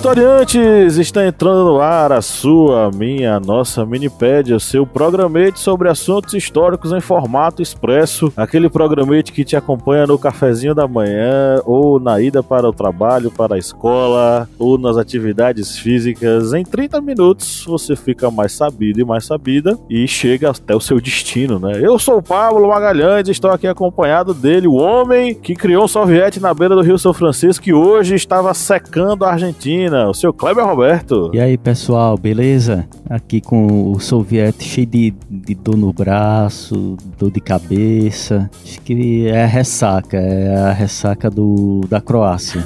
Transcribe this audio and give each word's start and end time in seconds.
Historiantes! 0.00 0.96
Está 0.96 1.26
entrando 1.26 1.62
no 1.62 1.78
ar 1.78 2.10
a 2.10 2.22
sua, 2.22 2.90
minha, 2.90 3.38
nossa 3.38 3.84
minipédia, 3.84 4.58
seu 4.58 4.86
programete 4.86 5.60
sobre 5.60 5.90
assuntos 5.90 6.32
históricos 6.32 6.90
em 6.92 7.00
formato 7.00 7.60
expresso, 7.60 8.32
aquele 8.34 8.70
programete 8.70 9.30
que 9.30 9.44
te 9.44 9.56
acompanha 9.56 10.06
no 10.06 10.18
cafezinho 10.18 10.74
da 10.74 10.88
manhã, 10.88 11.60
ou 11.66 12.00
na 12.00 12.18
ida 12.18 12.42
para 12.42 12.66
o 12.66 12.72
trabalho, 12.72 13.30
para 13.30 13.56
a 13.56 13.58
escola, 13.58 14.48
ou 14.58 14.78
nas 14.78 14.96
atividades 14.96 15.78
físicas. 15.78 16.54
Em 16.54 16.64
30 16.64 16.98
minutos 17.02 17.66
você 17.66 17.94
fica 17.94 18.30
mais 18.30 18.52
sabido 18.52 19.02
e 19.02 19.04
mais 19.04 19.26
sabida 19.26 19.78
e 19.90 20.08
chega 20.08 20.48
até 20.48 20.74
o 20.74 20.80
seu 20.80 20.98
destino, 20.98 21.58
né? 21.58 21.72
Eu 21.78 21.98
sou 21.98 22.16
o 22.16 22.22
Pablo 22.22 22.66
Magalhães 22.68 23.28
estou 23.28 23.50
aqui 23.50 23.66
acompanhado 23.66 24.32
dele, 24.32 24.66
o 24.66 24.76
homem 24.76 25.34
que 25.34 25.54
criou 25.54 25.84
um 25.84 25.88
soviete 25.88 26.40
na 26.40 26.54
beira 26.54 26.74
do 26.74 26.80
Rio 26.80 26.98
São 26.98 27.12
Francisco 27.12 27.68
e 27.68 27.74
hoje 27.74 28.14
estava 28.14 28.54
secando 28.54 29.26
a 29.26 29.32
Argentina 29.32 29.89
o 30.08 30.14
seu 30.14 30.32
Kleber 30.32 30.64
Roberto. 30.64 31.30
E 31.32 31.40
aí, 31.40 31.56
pessoal, 31.56 32.16
beleza? 32.16 32.88
Aqui 33.08 33.40
com 33.40 33.92
o 33.92 34.00
soviete 34.00 34.64
cheio 34.64 34.86
de, 34.86 35.14
de 35.28 35.54
dor 35.54 35.76
no 35.76 35.92
braço, 35.92 36.96
dor 37.18 37.30
de 37.30 37.40
cabeça. 37.40 38.50
Acho 38.64 38.80
que 38.82 39.28
é 39.28 39.44
a 39.44 39.46
ressaca, 39.46 40.16
é 40.16 40.56
a 40.56 40.72
ressaca 40.72 41.30
do, 41.30 41.80
da 41.88 42.00
Croácia. 42.00 42.64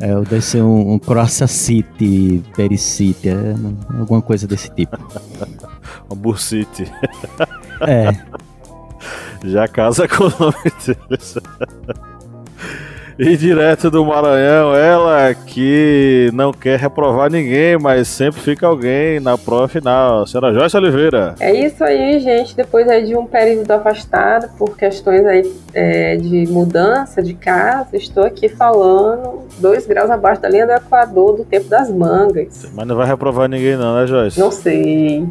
É, 0.00 0.14
deve 0.14 0.40
ser 0.40 0.62
um, 0.62 0.94
um 0.94 0.98
Croácia 0.98 1.46
City, 1.46 2.42
Pericity, 2.56 3.28
é, 3.28 3.54
alguma 3.98 4.22
coisa 4.22 4.46
desse 4.46 4.70
tipo. 4.70 4.96
Uma 6.08 6.16
Bursity. 6.16 6.90
É. 7.82 8.10
Já 9.44 9.68
casa 9.68 10.08
com 10.08 10.24
o 10.24 10.30
nome 10.38 10.72
deles. 10.84 11.38
E 13.18 13.36
direto 13.36 13.90
do 13.90 14.04
Maranhão, 14.04 14.74
ela 14.74 15.34
que 15.34 16.30
não 16.32 16.52
quer 16.52 16.78
reprovar 16.78 17.30
ninguém, 17.30 17.78
mas 17.78 18.08
sempre 18.08 18.40
fica 18.40 18.66
alguém 18.66 19.20
na 19.20 19.36
prova 19.36 19.68
final. 19.68 20.26
Senhora 20.26 20.52
Joyce 20.52 20.76
Oliveira. 20.76 21.34
É 21.40 21.52
isso 21.52 21.82
aí, 21.84 22.18
gente. 22.20 22.56
Depois 22.56 22.88
aí 22.88 23.04
de 23.04 23.16
um 23.16 23.26
período 23.26 23.70
afastado 23.70 24.48
por 24.56 24.76
questões 24.76 25.26
aí 25.26 25.50
é, 25.74 26.16
de 26.16 26.46
mudança 26.48 27.22
de 27.22 27.34
casa, 27.34 27.96
estou 27.96 28.24
aqui 28.24 28.48
falando 28.48 29.46
dois 29.58 29.86
graus 29.86 30.10
abaixo 30.10 30.40
da 30.40 30.48
linha 30.48 30.66
do 30.66 30.72
Equador 30.72 31.36
do 31.36 31.44
tempo 31.44 31.68
das 31.68 31.90
mangas. 31.90 32.70
Mas 32.74 32.86
não 32.86 32.96
vai 32.96 33.06
reprovar 33.06 33.48
ninguém 33.48 33.76
não, 33.76 33.96
né, 33.96 34.06
Joyce? 34.06 34.38
Não 34.38 34.50
sei. 34.50 35.26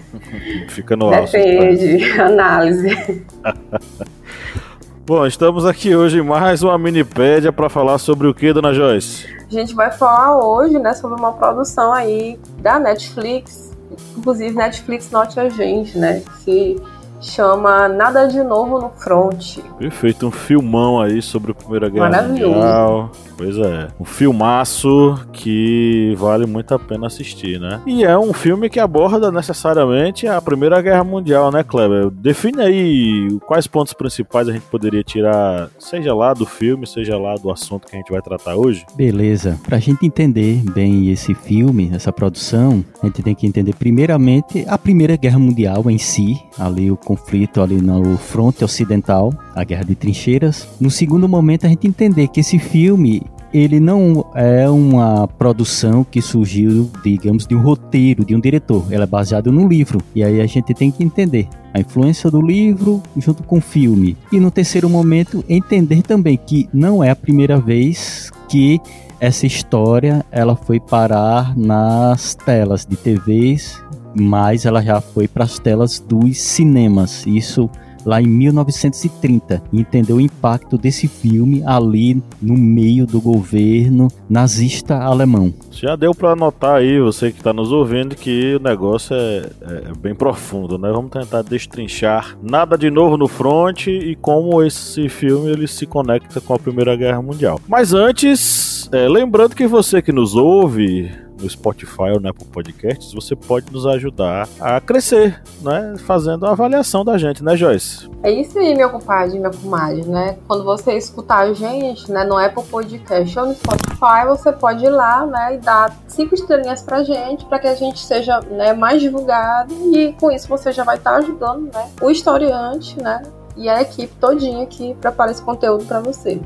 Fica 0.68 0.96
no 0.96 1.12
alto. 1.12 1.32
Depende, 1.32 2.20
análise. 2.20 3.24
Bom, 5.06 5.26
estamos 5.26 5.66
aqui 5.66 5.94
hoje 5.94 6.20
em 6.20 6.22
mais 6.22 6.62
uma 6.62 6.78
minipédia 6.78 7.52
para 7.52 7.68
falar 7.68 7.98
sobre 7.98 8.26
o 8.26 8.32
que, 8.32 8.50
dona 8.54 8.72
Joyce? 8.72 9.26
A 9.46 9.52
gente 9.52 9.74
vai 9.74 9.90
falar 9.90 10.42
hoje, 10.42 10.78
né, 10.78 10.94
sobre 10.94 11.20
uma 11.20 11.30
produção 11.30 11.92
aí 11.92 12.40
da 12.62 12.78
Netflix, 12.78 13.70
inclusive 14.16 14.54
Netflix 14.56 15.10
note 15.10 15.38
a 15.38 15.50
gente, 15.50 15.98
né, 15.98 16.22
que 16.42 16.80
chama 17.20 17.88
Nada 17.88 18.26
de 18.26 18.42
Novo 18.42 18.78
no 18.78 18.90
Front. 18.90 19.58
Perfeito, 19.78 20.26
um 20.26 20.30
filmão 20.30 21.00
aí 21.00 21.22
sobre 21.22 21.52
a 21.52 21.54
Primeira 21.54 21.88
Guerra 21.88 22.22
Mundial. 22.22 23.10
Pois 23.36 23.56
é, 23.58 23.88
um 23.98 24.04
filmaço 24.04 25.18
que 25.32 26.14
vale 26.16 26.46
muito 26.46 26.72
a 26.72 26.78
pena 26.78 27.06
assistir, 27.06 27.58
né? 27.58 27.80
E 27.84 28.04
é 28.04 28.16
um 28.16 28.32
filme 28.32 28.70
que 28.70 28.78
aborda 28.78 29.30
necessariamente 29.32 30.26
a 30.28 30.40
Primeira 30.40 30.80
Guerra 30.80 31.02
Mundial, 31.02 31.50
né, 31.50 31.64
Kleber? 31.64 32.10
Define 32.10 32.62
aí 32.62 33.38
quais 33.46 33.66
pontos 33.66 33.92
principais 33.92 34.48
a 34.48 34.52
gente 34.52 34.66
poderia 34.66 35.02
tirar, 35.02 35.68
seja 35.78 36.14
lá 36.14 36.32
do 36.32 36.46
filme, 36.46 36.86
seja 36.86 37.18
lá 37.18 37.34
do 37.34 37.50
assunto 37.50 37.88
que 37.88 37.96
a 37.96 37.98
gente 37.98 38.12
vai 38.12 38.22
tratar 38.22 38.54
hoje. 38.54 38.86
Beleza. 38.94 39.58
Pra 39.64 39.78
gente 39.78 40.06
entender 40.06 40.62
bem 40.70 41.10
esse 41.10 41.34
filme, 41.34 41.90
essa 41.92 42.12
produção, 42.12 42.84
a 43.02 43.06
gente 43.06 43.22
tem 43.22 43.34
que 43.34 43.46
entender 43.46 43.74
primeiramente 43.74 44.64
a 44.68 44.78
Primeira 44.78 45.16
Guerra 45.16 45.38
Mundial 45.38 45.90
em 45.90 45.98
si, 45.98 46.40
ali 46.58 46.90
o 46.90 46.96
conflito 47.04 47.60
ali 47.60 47.80
no 47.80 48.16
fronte 48.16 48.64
ocidental, 48.64 49.32
a 49.54 49.62
guerra 49.62 49.84
de 49.84 49.94
trincheiras. 49.94 50.66
No 50.80 50.90
segundo 50.90 51.28
momento, 51.28 51.66
a 51.66 51.68
gente 51.68 51.86
entender 51.86 52.28
que 52.28 52.40
esse 52.40 52.58
filme 52.58 53.22
ele 53.54 53.78
não 53.78 54.26
é 54.34 54.68
uma 54.68 55.28
produção 55.28 56.02
que 56.02 56.20
surgiu, 56.20 56.90
digamos, 57.04 57.46
de 57.46 57.54
um 57.54 57.60
roteiro, 57.60 58.24
de 58.24 58.34
um 58.34 58.40
diretor. 58.40 58.84
Ela 58.90 59.04
é 59.04 59.06
baseada 59.06 59.52
no 59.52 59.68
livro. 59.68 60.00
E 60.12 60.24
aí 60.24 60.40
a 60.40 60.46
gente 60.46 60.74
tem 60.74 60.90
que 60.90 61.04
entender 61.04 61.48
a 61.72 61.78
influência 61.78 62.28
do 62.28 62.42
livro 62.42 63.00
junto 63.16 63.44
com 63.44 63.58
o 63.58 63.60
filme. 63.60 64.16
E 64.32 64.40
no 64.40 64.50
terceiro 64.50 64.90
momento, 64.90 65.44
entender 65.48 66.02
também 66.02 66.36
que 66.36 66.68
não 66.74 67.02
é 67.02 67.10
a 67.10 67.16
primeira 67.16 67.56
vez 67.56 68.32
que 68.48 68.80
essa 69.20 69.46
história 69.46 70.26
ela 70.32 70.56
foi 70.56 70.80
parar 70.80 71.56
nas 71.56 72.34
telas 72.34 72.84
de 72.84 72.96
TVs 72.96 73.80
mas 74.14 74.64
ela 74.64 74.82
já 74.82 75.00
foi 75.00 75.26
para 75.26 75.44
as 75.44 75.58
telas 75.58 75.98
dos 75.98 76.38
cinemas. 76.38 77.26
Isso 77.26 77.70
lá 78.04 78.20
em 78.20 78.26
1930 78.26 79.62
e 79.72 79.80
entendeu 79.80 80.16
o 80.16 80.20
impacto 80.20 80.76
desse 80.76 81.08
filme 81.08 81.62
ali 81.64 82.22
no 82.40 82.54
meio 82.54 83.06
do 83.06 83.20
governo 83.20 84.08
nazista 84.28 84.96
alemão. 84.96 85.52
Já 85.70 85.96
deu 85.96 86.14
para 86.14 86.36
notar 86.36 86.76
aí, 86.76 87.00
você 87.00 87.32
que 87.32 87.38
está 87.38 87.52
nos 87.52 87.72
ouvindo, 87.72 88.14
que 88.14 88.56
o 88.56 88.62
negócio 88.62 89.14
é, 89.16 89.50
é, 89.62 89.92
bem 89.98 90.14
profundo, 90.14 90.78
né? 90.78 90.90
Vamos 90.90 91.10
tentar 91.10 91.42
destrinchar 91.42 92.36
nada 92.42 92.76
de 92.76 92.90
novo 92.90 93.16
no 93.16 93.28
front 93.28 93.86
e 93.86 94.16
como 94.20 94.62
esse 94.62 95.08
filme 95.08 95.50
ele 95.50 95.66
se 95.66 95.86
conecta 95.86 96.40
com 96.40 96.54
a 96.54 96.58
Primeira 96.58 96.94
Guerra 96.96 97.22
Mundial. 97.22 97.60
Mas 97.66 97.92
antes, 97.92 98.88
é, 98.92 99.08
lembrando 99.08 99.56
que 99.56 99.66
você 99.66 100.00
que 100.02 100.12
nos 100.12 100.36
ouve 100.36 101.10
no 101.40 101.48
Spotify 101.48 102.10
ou 102.12 102.20
na 102.20 102.30
Apple 102.30 102.46
Podcasts, 102.46 103.12
você 103.12 103.34
pode 103.34 103.72
nos 103.72 103.86
ajudar 103.86 104.48
a 104.60 104.80
crescer, 104.80 105.42
né? 105.62 105.94
Fazendo 105.98 106.46
a 106.46 106.52
avaliação 106.52 107.04
da 107.04 107.18
gente, 107.18 107.42
né, 107.42 107.56
Joyce? 107.56 108.08
É 108.22 108.30
isso 108.30 108.58
aí, 108.58 108.74
meu 108.74 108.90
compadre, 108.90 109.38
minha 109.38 109.50
comadre, 109.50 110.04
né? 110.06 110.38
Quando 110.46 110.64
você 110.64 110.96
escutar 110.96 111.40
a 111.40 111.52
gente, 111.52 112.10
né, 112.10 112.24
no 112.24 112.36
Apple 112.36 112.62
Podcast 112.64 113.38
ou 113.38 113.46
no 113.46 113.54
Spotify, 113.54 114.26
você 114.26 114.52
pode 114.52 114.84
ir 114.84 114.90
lá, 114.90 115.26
né, 115.26 115.56
e 115.56 115.58
dar 115.58 115.94
cinco 116.08 116.34
estrelinhas 116.34 116.82
pra 116.82 117.02
gente, 117.02 117.44
para 117.44 117.58
que 117.58 117.66
a 117.66 117.74
gente 117.74 118.00
seja 118.00 118.40
né, 118.40 118.72
mais 118.72 119.00
divulgado 119.02 119.74
e 119.94 120.12
com 120.14 120.30
isso 120.30 120.48
você 120.48 120.72
já 120.72 120.84
vai 120.84 120.96
estar 120.96 121.12
tá 121.12 121.16
ajudando, 121.18 121.70
né, 121.72 121.90
o 122.00 122.10
historiante, 122.10 123.00
né, 123.00 123.22
e 123.56 123.68
a 123.68 123.80
equipe 123.82 124.12
todinha 124.20 124.64
aqui 124.64 124.96
prepara 125.00 125.30
esse 125.30 125.42
conteúdo 125.42 125.84
para 125.84 126.00
você. 126.00 126.40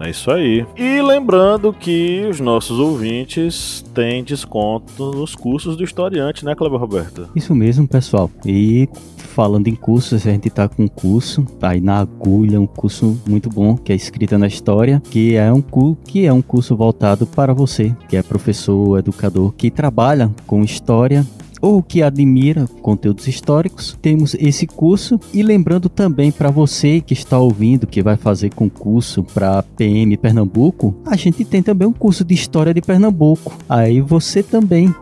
É 0.00 0.10
isso 0.10 0.30
aí. 0.30 0.66
E 0.76 1.00
lembrando 1.00 1.72
que 1.72 2.26
os 2.28 2.40
nossos 2.40 2.78
ouvintes 2.78 3.84
têm 3.94 4.24
desconto 4.24 5.12
nos 5.12 5.34
cursos 5.34 5.76
do 5.76 5.84
historiante, 5.84 6.44
né, 6.44 6.54
Cleber 6.54 6.78
Roberto? 6.78 7.28
Isso 7.34 7.54
mesmo, 7.54 7.86
pessoal. 7.86 8.30
E 8.44 8.88
falando 9.16 9.68
em 9.68 9.74
cursos, 9.74 10.26
a 10.26 10.30
gente 10.30 10.50
tá 10.50 10.68
com 10.68 10.84
um 10.84 10.88
curso 10.88 11.46
aí 11.60 11.80
na 11.80 12.00
agulha, 12.00 12.60
um 12.60 12.66
curso 12.66 13.20
muito 13.26 13.48
bom, 13.48 13.76
que 13.76 13.92
é 13.92 13.96
escrita 13.96 14.36
na 14.36 14.46
história, 14.46 15.02
que 15.10 15.36
é 15.36 15.52
um 15.52 15.62
que 16.04 16.26
é 16.26 16.32
um 16.32 16.42
curso 16.42 16.76
voltado 16.76 17.26
para 17.26 17.54
você, 17.54 17.94
que 18.08 18.16
é 18.16 18.22
professor, 18.22 18.98
educador, 18.98 19.52
que 19.52 19.70
trabalha 19.70 20.30
com 20.46 20.62
história 20.62 21.26
ou 21.62 21.80
que 21.80 22.02
admira 22.02 22.66
conteúdos 22.82 23.28
históricos, 23.28 23.96
temos 24.02 24.34
esse 24.34 24.66
curso. 24.66 25.18
E 25.32 25.42
lembrando 25.42 25.88
também 25.88 26.32
para 26.32 26.50
você 26.50 27.00
que 27.00 27.14
está 27.14 27.38
ouvindo, 27.38 27.86
que 27.86 28.02
vai 28.02 28.16
fazer 28.16 28.52
concurso 28.52 29.22
para 29.22 29.62
PM 29.62 30.16
Pernambuco, 30.16 30.94
a 31.06 31.16
gente 31.16 31.44
tem 31.44 31.62
também 31.62 31.86
um 31.86 31.92
curso 31.92 32.24
de 32.24 32.34
História 32.34 32.74
de 32.74 32.82
Pernambuco. 32.82 33.56
Aí 33.68 34.00
você 34.00 34.42
também, 34.42 34.92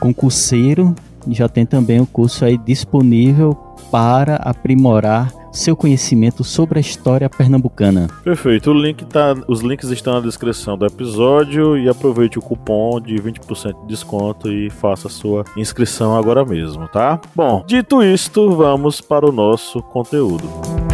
concurseiro, 0.00 0.94
já 1.28 1.48
tem 1.48 1.64
também 1.64 2.00
o 2.00 2.06
curso 2.06 2.44
aí 2.44 2.58
disponível 2.58 3.56
para 3.90 4.36
aprimorar 4.36 5.43
seu 5.54 5.76
conhecimento 5.76 6.44
sobre 6.44 6.78
a 6.78 6.80
história 6.80 7.30
pernambucana. 7.30 8.08
Perfeito. 8.22 8.70
O 8.70 8.74
link 8.74 9.04
tá, 9.06 9.34
os 9.48 9.60
links 9.60 9.88
estão 9.90 10.14
na 10.14 10.20
descrição 10.20 10.76
do 10.76 10.84
episódio 10.84 11.78
e 11.78 11.88
aproveite 11.88 12.38
o 12.38 12.42
cupom 12.42 13.00
de 13.00 13.14
20% 13.14 13.82
de 13.82 13.86
desconto 13.86 14.52
e 14.52 14.68
faça 14.68 15.08
sua 15.08 15.44
inscrição 15.56 16.16
agora 16.16 16.44
mesmo, 16.44 16.88
tá? 16.88 17.20
Bom, 17.34 17.64
dito 17.66 18.02
isto, 18.02 18.50
vamos 18.50 19.00
para 19.00 19.28
o 19.28 19.32
nosso 19.32 19.80
conteúdo. 19.82 20.93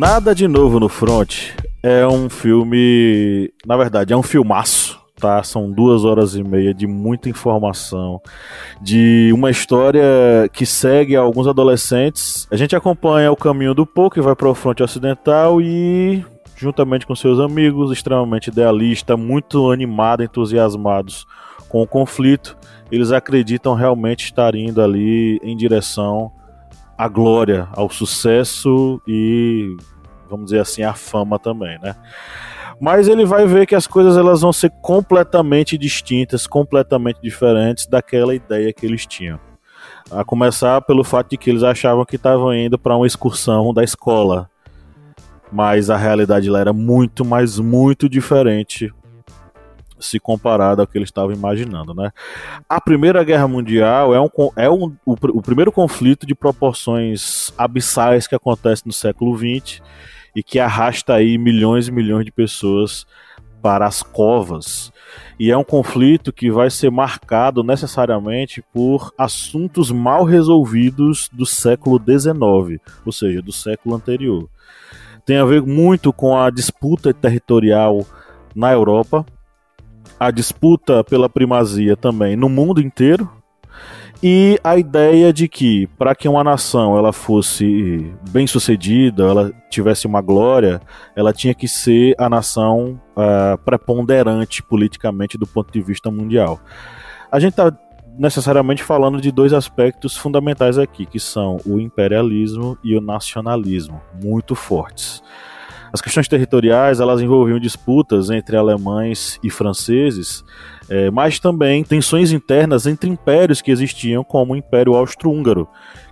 Nada 0.00 0.32
de 0.32 0.46
novo 0.46 0.78
no 0.78 0.88
front 0.88 1.50
é 1.82 2.06
um 2.06 2.30
filme, 2.30 3.52
na 3.66 3.76
verdade, 3.76 4.12
é 4.12 4.16
um 4.16 4.22
filmaço. 4.22 4.96
Tá, 5.16 5.42
são 5.42 5.68
duas 5.72 6.04
horas 6.04 6.36
e 6.36 6.44
meia 6.44 6.72
de 6.72 6.86
muita 6.86 7.28
informação, 7.28 8.20
de 8.80 9.32
uma 9.34 9.50
história 9.50 10.00
que 10.52 10.64
segue 10.64 11.16
alguns 11.16 11.48
adolescentes. 11.48 12.46
A 12.48 12.54
gente 12.54 12.76
acompanha 12.76 13.32
o 13.32 13.36
caminho 13.36 13.74
do 13.74 13.84
Poe, 13.84 14.08
que 14.08 14.20
vai 14.20 14.36
para 14.36 14.48
o 14.48 14.54
fronte 14.54 14.84
ocidental 14.84 15.60
e, 15.60 16.24
juntamente 16.54 17.04
com 17.04 17.16
seus 17.16 17.40
amigos, 17.40 17.90
extremamente 17.90 18.50
idealista, 18.50 19.16
muito 19.16 19.72
animado, 19.72 20.22
entusiasmados 20.22 21.26
com 21.68 21.82
o 21.82 21.88
conflito, 21.88 22.56
eles 22.92 23.10
acreditam 23.10 23.74
realmente 23.74 24.26
estar 24.26 24.54
indo 24.54 24.80
ali 24.80 25.40
em 25.42 25.56
direção 25.56 26.30
à 26.98 27.06
glória, 27.06 27.68
ao 27.72 27.88
sucesso 27.88 29.00
e, 29.06 29.76
vamos 30.28 30.46
dizer 30.46 30.60
assim, 30.60 30.82
à 30.82 30.92
fama 30.92 31.38
também, 31.38 31.78
né? 31.80 31.94
Mas 32.80 33.06
ele 33.06 33.24
vai 33.24 33.46
ver 33.46 33.66
que 33.66 33.74
as 33.74 33.86
coisas 33.86 34.16
elas 34.16 34.40
vão 34.40 34.52
ser 34.52 34.70
completamente 34.82 35.78
distintas, 35.78 36.46
completamente 36.46 37.20
diferentes 37.22 37.86
daquela 37.86 38.34
ideia 38.34 38.72
que 38.72 38.84
eles 38.84 39.06
tinham. 39.06 39.38
A 40.10 40.24
começar 40.24 40.80
pelo 40.82 41.04
fato 41.04 41.30
de 41.30 41.36
que 41.36 41.50
eles 41.50 41.62
achavam 41.62 42.04
que 42.04 42.16
estavam 42.16 42.52
indo 42.52 42.78
para 42.78 42.96
uma 42.96 43.06
excursão 43.06 43.72
da 43.72 43.84
escola. 43.84 44.50
Mas 45.50 45.90
a 45.90 45.96
realidade 45.96 46.50
lá 46.50 46.60
era 46.60 46.72
muito, 46.72 47.24
mas 47.24 47.58
muito 47.58 48.08
diferente 48.08 48.92
se 50.00 50.18
comparado 50.18 50.80
ao 50.80 50.86
que 50.86 50.96
eles 50.96 51.08
estavam 51.08 51.32
imaginando, 51.32 51.94
né? 51.94 52.10
A 52.68 52.80
Primeira 52.80 53.22
Guerra 53.24 53.48
Mundial 53.48 54.14
é, 54.14 54.20
um, 54.20 54.28
é 54.56 54.70
um, 54.70 54.94
o, 55.04 55.14
o 55.38 55.42
primeiro 55.42 55.72
conflito 55.72 56.26
de 56.26 56.34
proporções 56.34 57.52
abissais 57.56 58.26
que 58.26 58.34
acontece 58.34 58.86
no 58.86 58.92
século 58.92 59.36
XX 59.36 59.80
e 60.34 60.42
que 60.42 60.58
arrasta 60.58 61.14
aí 61.14 61.36
milhões 61.38 61.88
e 61.88 61.92
milhões 61.92 62.24
de 62.24 62.32
pessoas 62.32 63.06
para 63.60 63.86
as 63.86 64.02
covas. 64.02 64.92
E 65.38 65.50
é 65.50 65.56
um 65.56 65.64
conflito 65.64 66.32
que 66.32 66.50
vai 66.50 66.70
ser 66.70 66.90
marcado 66.90 67.62
necessariamente 67.62 68.62
por 68.72 69.12
assuntos 69.16 69.90
mal 69.90 70.24
resolvidos 70.24 71.28
do 71.32 71.46
século 71.46 71.98
XIX, 71.98 72.80
ou 73.04 73.12
seja, 73.12 73.42
do 73.42 73.52
século 73.52 73.94
anterior. 73.94 74.48
Tem 75.24 75.38
a 75.38 75.44
ver 75.44 75.62
muito 75.62 76.12
com 76.12 76.36
a 76.36 76.50
disputa 76.50 77.12
territorial 77.12 78.06
na 78.54 78.72
Europa, 78.72 79.26
a 80.18 80.30
disputa 80.30 81.04
pela 81.04 81.28
primazia 81.28 81.96
também 81.96 82.36
no 82.36 82.48
mundo 82.48 82.80
inteiro 82.80 83.30
e 84.22 84.58
a 84.64 84.76
ideia 84.76 85.32
de 85.32 85.46
que 85.46 85.86
para 85.96 86.14
que 86.14 86.28
uma 86.28 86.42
nação 86.42 86.98
ela 86.98 87.12
fosse 87.12 88.12
bem 88.30 88.46
sucedida, 88.46 89.22
ela 89.22 89.52
tivesse 89.70 90.06
uma 90.06 90.20
glória, 90.20 90.80
ela 91.14 91.32
tinha 91.32 91.54
que 91.54 91.68
ser 91.68 92.16
a 92.18 92.28
nação 92.28 93.00
uh, 93.16 93.56
preponderante 93.58 94.60
politicamente 94.62 95.38
do 95.38 95.46
ponto 95.46 95.72
de 95.72 95.80
vista 95.80 96.10
mundial. 96.10 96.58
A 97.30 97.38
gente 97.38 97.52
está 97.52 97.72
necessariamente 98.18 98.82
falando 98.82 99.20
de 99.20 99.30
dois 99.30 99.52
aspectos 99.52 100.16
fundamentais 100.16 100.76
aqui, 100.78 101.06
que 101.06 101.20
são 101.20 101.58
o 101.64 101.78
imperialismo 101.78 102.76
e 102.82 102.96
o 102.96 103.00
nacionalismo, 103.00 104.00
muito 104.20 104.56
fortes. 104.56 105.22
As 105.92 106.00
questões 106.00 106.28
territoriais 106.28 107.00
elas 107.00 107.20
envolviam 107.20 107.58
disputas 107.58 108.30
entre 108.30 108.56
alemães 108.56 109.38
e 109.42 109.50
franceses, 109.50 110.44
é, 110.88 111.10
mas 111.10 111.38
também 111.38 111.84
tensões 111.84 112.32
internas 112.32 112.86
entre 112.86 113.08
impérios 113.08 113.60
que 113.60 113.70
existiam, 113.70 114.22
como 114.22 114.52
o 114.52 114.56
Império 114.56 114.94
Austro-Húngaro, 114.94 115.68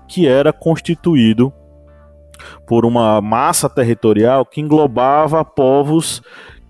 que 0.09 0.27
era 0.27 0.53
constituído 0.53 1.53
por 2.67 2.85
uma 2.85 3.21
massa 3.21 3.69
territorial 3.69 4.45
que 4.45 4.61
englobava 4.61 5.45
povos 5.45 6.23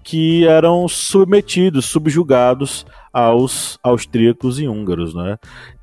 que 0.02 0.46
eram 0.46 0.86
submetidos, 0.86 1.86
subjugados 1.86 2.86
aos 3.12 3.76
austríacos 3.82 4.60
e 4.60 4.68
húngaros, 4.68 5.12
né? 5.14 5.36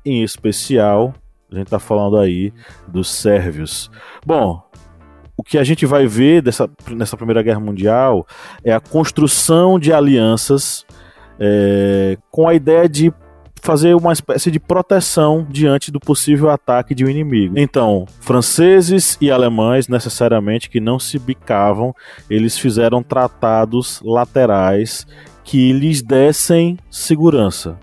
Em 0.04 0.22
especial, 0.22 1.12
a 1.52 1.54
gente 1.54 1.66
está 1.66 1.78
falando 1.78 2.16
aí 2.16 2.52
dos 2.88 3.10
sérvios. 3.10 3.90
Bom, 4.24 4.62
o 5.36 5.42
que 5.42 5.58
a 5.58 5.64
gente 5.64 5.84
vai 5.86 6.06
ver 6.06 6.42
dessa, 6.42 6.68
nessa 6.90 7.16
Primeira 7.16 7.42
Guerra 7.42 7.60
Mundial 7.60 8.26
é 8.62 8.72
a 8.72 8.80
construção 8.80 9.78
de 9.78 9.92
alianças 9.92 10.84
é, 11.38 12.16
com 12.30 12.48
a 12.48 12.54
ideia 12.54 12.88
de 12.88 13.12
fazer 13.60 13.94
uma 13.94 14.12
espécie 14.12 14.50
de 14.50 14.60
proteção 14.60 15.46
diante 15.48 15.90
do 15.90 15.98
possível 15.98 16.50
ataque 16.50 16.94
de 16.94 17.02
um 17.02 17.08
inimigo. 17.08 17.58
Então, 17.58 18.04
franceses 18.20 19.16
e 19.20 19.30
alemães, 19.30 19.88
necessariamente 19.88 20.68
que 20.68 20.80
não 20.80 20.98
se 20.98 21.18
bicavam, 21.18 21.94
eles 22.28 22.58
fizeram 22.58 23.02
tratados 23.02 24.02
laterais 24.04 25.06
que 25.42 25.72
lhes 25.72 26.02
dessem 26.02 26.78
segurança 26.90 27.78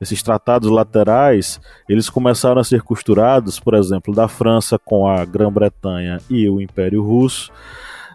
esses 0.00 0.22
tratados 0.22 0.70
laterais, 0.70 1.60
eles 1.88 2.10
começaram 2.10 2.60
a 2.60 2.64
ser 2.64 2.82
costurados, 2.82 3.58
por 3.60 3.74
exemplo, 3.74 4.14
da 4.14 4.28
França 4.28 4.78
com 4.78 5.06
a 5.06 5.24
Grã-Bretanha 5.24 6.18
e 6.28 6.48
o 6.48 6.60
Império 6.60 7.02
Russo, 7.02 7.52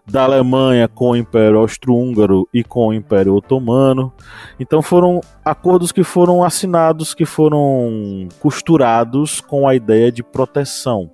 da 0.05 0.24
Alemanha 0.24 0.88
com 0.88 1.12
o 1.12 1.15
Império 1.15 1.59
Austro-Húngaro 1.59 2.48
e 2.53 2.63
com 2.63 2.88
o 2.88 2.93
Império 2.93 3.36
Otomano. 3.36 4.12
Então 4.59 4.81
foram 4.81 5.21
acordos 5.45 5.91
que 5.91 6.03
foram 6.03 6.43
assinados, 6.43 7.13
que 7.13 7.25
foram 7.25 8.27
costurados 8.39 9.39
com 9.39 9.67
a 9.67 9.75
ideia 9.75 10.12
de 10.12 10.24
proteção. 10.24 11.12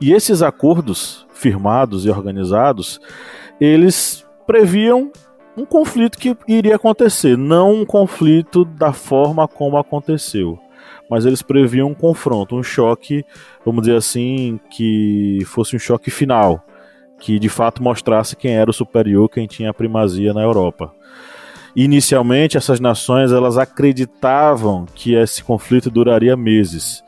E 0.00 0.12
esses 0.12 0.42
acordos 0.42 1.26
firmados 1.32 2.04
e 2.04 2.10
organizados, 2.10 3.00
eles 3.60 4.26
previam 4.46 5.12
um 5.60 5.66
conflito 5.66 6.18
que 6.18 6.36
iria 6.48 6.76
acontecer, 6.76 7.36
não 7.36 7.74
um 7.74 7.84
conflito 7.84 8.64
da 8.64 8.92
forma 8.92 9.46
como 9.46 9.76
aconteceu. 9.76 10.58
Mas 11.08 11.26
eles 11.26 11.42
previam 11.42 11.88
um 11.88 11.94
confronto, 11.94 12.56
um 12.56 12.62
choque, 12.62 13.24
vamos 13.64 13.82
dizer 13.82 13.96
assim, 13.96 14.58
que 14.70 15.40
fosse 15.44 15.76
um 15.76 15.78
choque 15.78 16.10
final, 16.10 16.64
que 17.18 17.38
de 17.38 17.48
fato 17.48 17.82
mostrasse 17.82 18.36
quem 18.36 18.54
era 18.56 18.70
o 18.70 18.74
superior, 18.74 19.28
quem 19.28 19.46
tinha 19.46 19.70
a 19.70 19.74
primazia 19.74 20.32
na 20.32 20.40
Europa. 20.40 20.94
Inicialmente, 21.76 22.56
essas 22.56 22.80
nações 22.80 23.30
elas 23.30 23.58
acreditavam 23.58 24.86
que 24.94 25.14
esse 25.14 25.44
conflito 25.44 25.90
duraria 25.90 26.36
meses, 26.36 27.04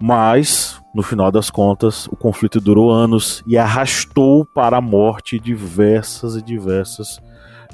mas 0.00 0.80
no 0.94 1.02
final 1.02 1.30
das 1.30 1.48
contas, 1.48 2.06
o 2.08 2.16
conflito 2.16 2.60
durou 2.60 2.90
anos 2.90 3.42
e 3.46 3.56
arrastou 3.56 4.44
para 4.44 4.78
a 4.78 4.80
morte 4.80 5.38
diversas 5.38 6.34
e 6.34 6.42
diversas 6.42 7.20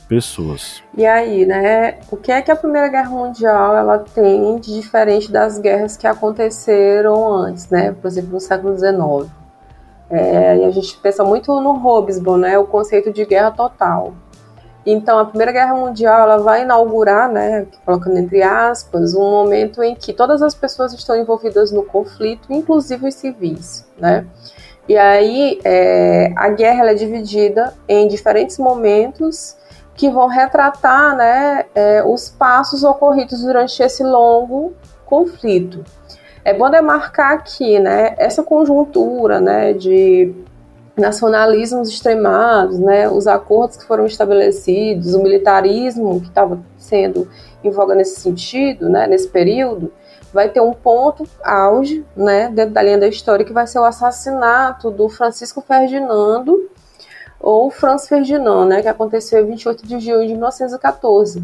pessoas. 0.08 0.82
E 0.96 1.04
aí, 1.04 1.44
né? 1.44 1.98
O 2.10 2.16
que 2.16 2.32
é 2.32 2.40
que 2.40 2.50
a 2.50 2.56
Primeira 2.56 2.88
Guerra 2.88 3.10
Mundial 3.10 3.76
ela 3.76 3.98
tem 3.98 4.58
de 4.58 4.74
diferente 4.74 5.30
das 5.30 5.58
guerras 5.58 5.96
que 5.96 6.06
aconteceram 6.06 7.32
antes, 7.32 7.68
né? 7.68 7.92
Por 7.92 8.06
exemplo, 8.08 8.32
no 8.32 8.40
século 8.40 8.76
XIX. 8.76 9.30
É, 10.08 10.58
e 10.58 10.64
a 10.64 10.70
gente 10.70 10.96
pensa 10.98 11.24
muito 11.24 11.60
no 11.60 11.72
Hobsbawm, 11.72 12.38
né? 12.38 12.58
O 12.58 12.66
conceito 12.66 13.12
de 13.12 13.24
guerra 13.24 13.50
total. 13.50 14.14
Então, 14.86 15.18
a 15.18 15.24
Primeira 15.24 15.50
Guerra 15.50 15.74
Mundial 15.74 16.20
ela 16.20 16.38
vai 16.38 16.62
inaugurar, 16.62 17.28
né, 17.28 17.66
colocando 17.84 18.18
entre 18.18 18.40
aspas, 18.40 19.14
um 19.14 19.28
momento 19.28 19.82
em 19.82 19.96
que 19.96 20.12
todas 20.12 20.40
as 20.42 20.54
pessoas 20.54 20.92
estão 20.94 21.16
envolvidas 21.16 21.72
no 21.72 21.82
conflito, 21.82 22.52
inclusive 22.52 23.08
os 23.08 23.14
civis, 23.16 23.84
né? 23.98 24.24
E 24.88 24.96
aí 24.96 25.58
é, 25.64 26.32
a 26.36 26.48
guerra 26.50 26.88
é 26.92 26.94
dividida 26.94 27.74
em 27.88 28.06
diferentes 28.06 28.58
momentos 28.58 29.56
que 29.96 30.10
vão 30.10 30.26
retratar, 30.28 31.16
né, 31.16 31.64
é, 31.74 32.04
os 32.04 32.28
passos 32.28 32.84
ocorridos 32.84 33.42
durante 33.42 33.82
esse 33.82 34.04
longo 34.04 34.74
conflito. 35.06 35.82
É 36.44 36.52
bom 36.52 36.70
demarcar 36.70 37.32
aqui, 37.32 37.78
né, 37.80 38.14
essa 38.18 38.42
conjuntura, 38.42 39.40
né, 39.40 39.72
de 39.72 40.34
nacionalismos 40.96 41.88
extremados, 41.88 42.78
né, 42.78 43.08
os 43.08 43.26
acordos 43.26 43.76
que 43.76 43.84
foram 43.84 44.06
estabelecidos, 44.06 45.14
o 45.14 45.22
militarismo 45.22 46.20
que 46.20 46.28
estava 46.28 46.58
sendo 46.78 47.28
em 47.64 47.70
voga 47.70 47.94
nesse 47.94 48.20
sentido, 48.20 48.88
né, 48.88 49.06
nesse 49.06 49.28
período, 49.28 49.92
vai 50.32 50.48
ter 50.48 50.60
um 50.60 50.72
ponto 50.72 51.26
auge, 51.42 52.04
né, 52.14 52.50
dentro 52.52 52.74
da 52.74 52.82
linha 52.82 52.98
da 52.98 53.08
história 53.08 53.44
que 53.44 53.52
vai 53.52 53.66
ser 53.66 53.78
o 53.78 53.84
assassinato 53.84 54.90
do 54.90 55.08
Francisco 55.08 55.62
Ferdinando 55.66 56.70
ou 57.40 57.70
Franz 57.70 58.08
Ferdinand, 58.08 58.66
né, 58.66 58.82
que 58.82 58.88
aconteceu 58.88 59.44
em 59.44 59.50
28 59.50 59.86
de 59.86 60.00
junho 60.00 60.26
de 60.26 60.32
1914 60.32 61.42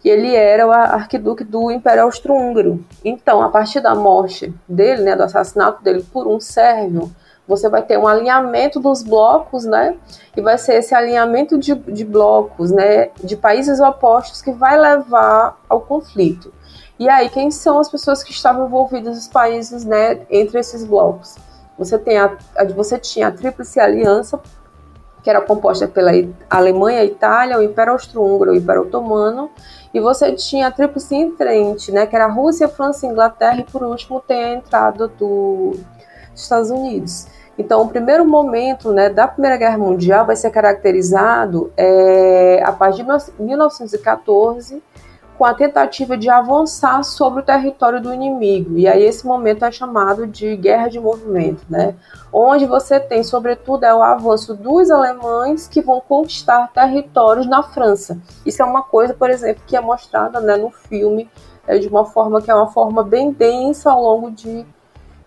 que 0.00 0.08
ele 0.08 0.34
era 0.34 0.66
o 0.66 0.72
arquiduque 0.72 1.44
do 1.44 1.70
Império 1.70 2.04
Austro-Húngaro. 2.04 2.82
Então, 3.04 3.42
a 3.42 3.50
partir 3.50 3.80
da 3.80 3.94
morte 3.94 4.52
dele, 4.66 5.02
né, 5.02 5.14
do 5.14 5.22
assassinato 5.22 5.82
dele 5.82 6.02
por 6.10 6.26
um 6.26 6.40
sérvio, 6.40 7.12
você 7.46 7.68
vai 7.68 7.82
ter 7.82 7.98
um 7.98 8.06
alinhamento 8.06 8.80
dos 8.80 9.02
blocos, 9.02 9.64
né? 9.64 9.96
E 10.36 10.40
vai 10.40 10.56
ser 10.56 10.74
esse 10.74 10.94
alinhamento 10.94 11.58
de, 11.58 11.74
de 11.74 12.04
blocos, 12.04 12.70
né? 12.70 13.10
De 13.22 13.36
países 13.36 13.80
opostos 13.80 14.40
que 14.40 14.52
vai 14.52 14.78
levar 14.78 15.60
ao 15.68 15.80
conflito. 15.80 16.52
E 16.98 17.08
aí, 17.08 17.28
quem 17.28 17.50
são 17.50 17.80
as 17.80 17.90
pessoas 17.90 18.22
que 18.22 18.30
estavam 18.30 18.66
envolvidas 18.66 19.16
nos 19.16 19.28
países, 19.28 19.84
né? 19.84 20.20
Entre 20.30 20.60
esses 20.60 20.84
blocos? 20.84 21.36
Você 21.76 21.98
tem 21.98 22.18
a, 22.18 22.36
a 22.56 22.64
você 22.66 22.98
tinha 22.98 23.28
a 23.28 23.32
Tríplice 23.32 23.80
Aliança, 23.80 24.40
que 25.22 25.30
era 25.30 25.40
composta 25.40 25.86
pela 25.86 26.10
Alemanha, 26.48 27.04
Itália, 27.04 27.58
o 27.58 27.62
Império 27.62 27.92
Austro-Húngaro, 27.92 28.52
o 28.52 28.56
Império 28.56 28.82
Otomano, 28.82 29.50
e 29.92 30.00
você 30.00 30.32
tinha 30.32 30.68
a 30.68 30.70
Tríplice 30.70 31.14
Entente, 31.14 31.92
né? 31.92 32.06
Que 32.06 32.16
era 32.16 32.26
Rússia, 32.26 32.68
França, 32.68 33.06
Inglaterra 33.06 33.58
e 33.60 33.64
por 33.64 33.82
último 33.82 34.20
tem 34.20 34.44
a 34.44 34.54
entrada 34.54 35.08
do, 35.08 35.72
dos 36.32 36.42
Estados 36.42 36.70
Unidos. 36.70 37.26
Então, 37.58 37.82
o 37.82 37.88
primeiro 37.88 38.24
momento 38.24 38.90
né, 38.90 39.10
da 39.10 39.28
Primeira 39.28 39.58
Guerra 39.58 39.76
Mundial 39.76 40.24
vai 40.24 40.34
ser 40.34 40.50
caracterizado 40.50 41.70
é, 41.76 42.62
a 42.64 42.72
partir 42.72 43.04
de 43.04 43.42
1914 43.42 44.82
com 45.40 45.46
a 45.46 45.54
tentativa 45.54 46.18
de 46.18 46.28
avançar 46.28 47.02
sobre 47.02 47.40
o 47.40 47.42
território 47.42 47.98
do 47.98 48.12
inimigo. 48.12 48.76
E 48.76 48.86
aí 48.86 49.02
esse 49.02 49.26
momento 49.26 49.64
é 49.64 49.72
chamado 49.72 50.26
de 50.26 50.54
guerra 50.54 50.88
de 50.88 51.00
movimento, 51.00 51.64
né? 51.66 51.94
Onde 52.30 52.66
você 52.66 53.00
tem, 53.00 53.24
sobretudo, 53.24 53.84
é 53.84 53.94
o 53.94 54.02
avanço 54.02 54.54
dos 54.54 54.90
alemães 54.90 55.66
que 55.66 55.80
vão 55.80 55.98
conquistar 56.06 56.70
territórios 56.74 57.46
na 57.46 57.62
França. 57.62 58.20
Isso 58.44 58.60
é 58.60 58.66
uma 58.66 58.82
coisa, 58.82 59.14
por 59.14 59.30
exemplo, 59.30 59.62
que 59.66 59.74
é 59.74 59.80
mostrada 59.80 60.40
né, 60.40 60.58
no 60.58 60.70
filme 60.70 61.26
é, 61.66 61.78
de 61.78 61.88
uma 61.88 62.04
forma 62.04 62.42
que 62.42 62.50
é 62.50 62.54
uma 62.54 62.70
forma 62.70 63.02
bem 63.02 63.32
densa 63.32 63.90
ao 63.90 64.02
longo 64.02 64.30
de 64.30 64.66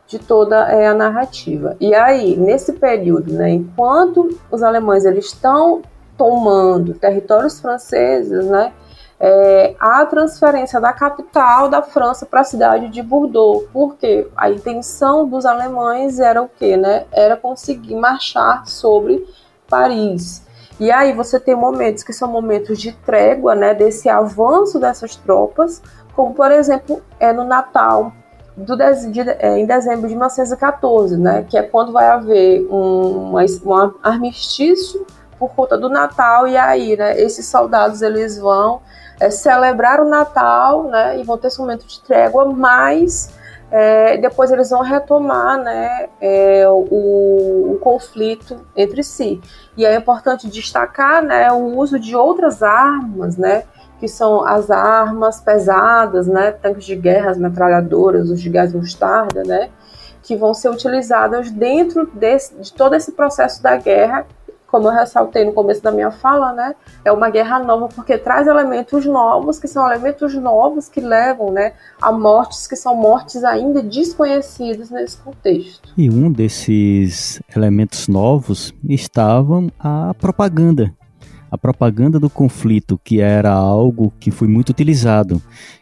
de 0.05 0.19
toda 0.19 0.69
é, 0.69 0.89
a 0.89 0.93
narrativa. 0.93 1.75
E 1.79 1.95
aí, 1.95 2.37
nesse 2.37 2.73
período, 2.73 3.33
né, 3.33 3.49
enquanto 3.49 4.37
os 4.51 4.61
alemães 4.61 5.05
eles 5.05 5.25
estão 5.25 5.81
tomando 6.15 6.93
territórios 6.93 7.59
franceses, 7.59 8.45
né, 8.45 8.71
é, 9.25 9.73
a 9.79 10.05
transferência 10.05 10.81
da 10.81 10.91
capital 10.91 11.69
da 11.69 11.81
França 11.81 12.25
para 12.25 12.41
a 12.41 12.43
cidade 12.43 12.89
de 12.89 13.01
Bordeaux, 13.01 13.65
porque 13.71 14.27
a 14.35 14.49
intenção 14.49 15.25
dos 15.25 15.45
alemães 15.45 16.19
era 16.19 16.41
o 16.41 16.49
quê, 16.49 16.75
né? 16.75 17.05
Era 17.09 17.37
conseguir 17.37 17.95
marchar 17.95 18.67
sobre 18.67 19.25
Paris. 19.69 20.45
E 20.77 20.91
aí 20.91 21.13
você 21.13 21.39
tem 21.39 21.55
momentos 21.55 22.03
que 22.03 22.11
são 22.11 22.29
momentos 22.29 22.77
de 22.77 22.91
trégua, 22.91 23.55
né, 23.55 23.73
desse 23.73 24.09
avanço 24.09 24.77
dessas 24.77 25.15
tropas, 25.15 25.81
como 26.13 26.33
por 26.33 26.51
exemplo 26.51 27.01
é 27.17 27.31
no 27.31 27.45
Natal, 27.45 28.11
do, 28.57 28.75
de, 28.75 29.21
é, 29.21 29.57
em 29.57 29.65
dezembro 29.65 30.09
de 30.09 30.15
1914, 30.15 31.17
né, 31.17 31.45
que 31.47 31.57
é 31.57 31.63
quando 31.63 31.93
vai 31.93 32.07
haver 32.07 32.67
um, 32.69 33.35
um 33.35 33.93
armistício 34.03 35.05
por 35.39 35.51
conta 35.55 35.77
do 35.77 35.87
Natal, 35.87 36.45
e 36.45 36.57
aí 36.57 36.97
né, 36.97 37.17
esses 37.21 37.45
soldados 37.45 38.01
eles 38.01 38.37
vão 38.37 38.81
é, 39.23 39.29
celebrar 39.29 40.01
o 40.01 40.09
Natal 40.09 40.83
né, 40.83 41.19
e 41.19 41.23
vão 41.23 41.37
ter 41.37 41.47
esse 41.47 41.59
momento 41.59 41.85
de 41.87 42.01
trégua, 42.01 42.45
mas 42.45 43.33
é, 43.71 44.17
depois 44.17 44.51
eles 44.51 44.69
vão 44.69 44.81
retomar 44.81 45.57
né, 45.57 46.09
é, 46.19 46.67
o, 46.67 47.73
o, 47.73 47.79
conflito 47.81 48.65
entre 48.75 49.01
si. 49.01 49.41
E 49.77 49.85
é 49.85 49.95
importante 49.95 50.49
destacar 50.49 51.23
né, 51.23 51.51
o 51.51 51.77
uso 51.77 51.97
de 51.97 52.15
outras 52.15 52.61
armas, 52.61 53.37
né, 53.37 53.63
que 53.99 54.09
são 54.09 54.43
as 54.45 54.69
armas 54.69 55.39
pesadas, 55.39 56.27
né, 56.27 56.51
tanques 56.51 56.83
de 56.83 56.95
guerra, 56.95 57.31
as 57.31 57.37
metralhadoras, 57.37 58.29
os 58.29 58.41
de 58.41 58.49
gás 58.49 58.73
mostarda, 58.73 59.43
né, 59.43 59.69
que 60.21 60.35
vão 60.35 60.53
ser 60.53 60.69
utilizadas 60.69 61.49
dentro 61.49 62.05
desse, 62.13 62.55
de 62.55 62.73
todo 62.73 62.93
esse 62.93 63.13
processo 63.13 63.63
da 63.63 63.77
guerra, 63.77 64.25
como 64.73 64.87
eu 64.87 64.91
ressaltei 64.91 65.45
no 65.45 65.53
começo 65.53 65.83
da 65.83 65.91
minha 65.91 66.09
fala, 66.09 66.51
né, 66.51 66.73
é 67.05 67.11
uma 67.11 67.29
guerra 67.29 67.59
nova 67.59 67.87
porque 67.89 68.17
traz 68.17 68.47
elementos 68.47 69.05
novos, 69.05 69.59
que 69.59 69.67
são 69.67 69.85
elementos 69.85 70.33
novos 70.33 70.89
que 70.89 70.99
levam, 70.99 71.51
né, 71.51 71.73
a 72.01 72.11
mortes 72.11 72.65
que 72.65 72.75
são 72.75 72.95
mortes 72.95 73.43
ainda 73.43 73.83
desconhecidas 73.83 74.89
nesse 74.89 75.17
contexto. 75.17 75.93
E 75.95 76.09
um 76.09 76.31
desses 76.31 77.39
elementos 77.55 78.07
novos 78.07 78.73
estavam 78.89 79.69
a 79.79 80.15
propaganda, 80.15 80.91
a 81.53 81.57
propaganda 81.57 82.19
do 82.19 82.31
conflito, 82.31 82.99
que 83.03 83.21
era 83.21 83.53
algo 83.53 84.11
que 84.19 84.31
foi 84.31 84.47
muito 84.47 84.71
utilizado, 84.71 85.39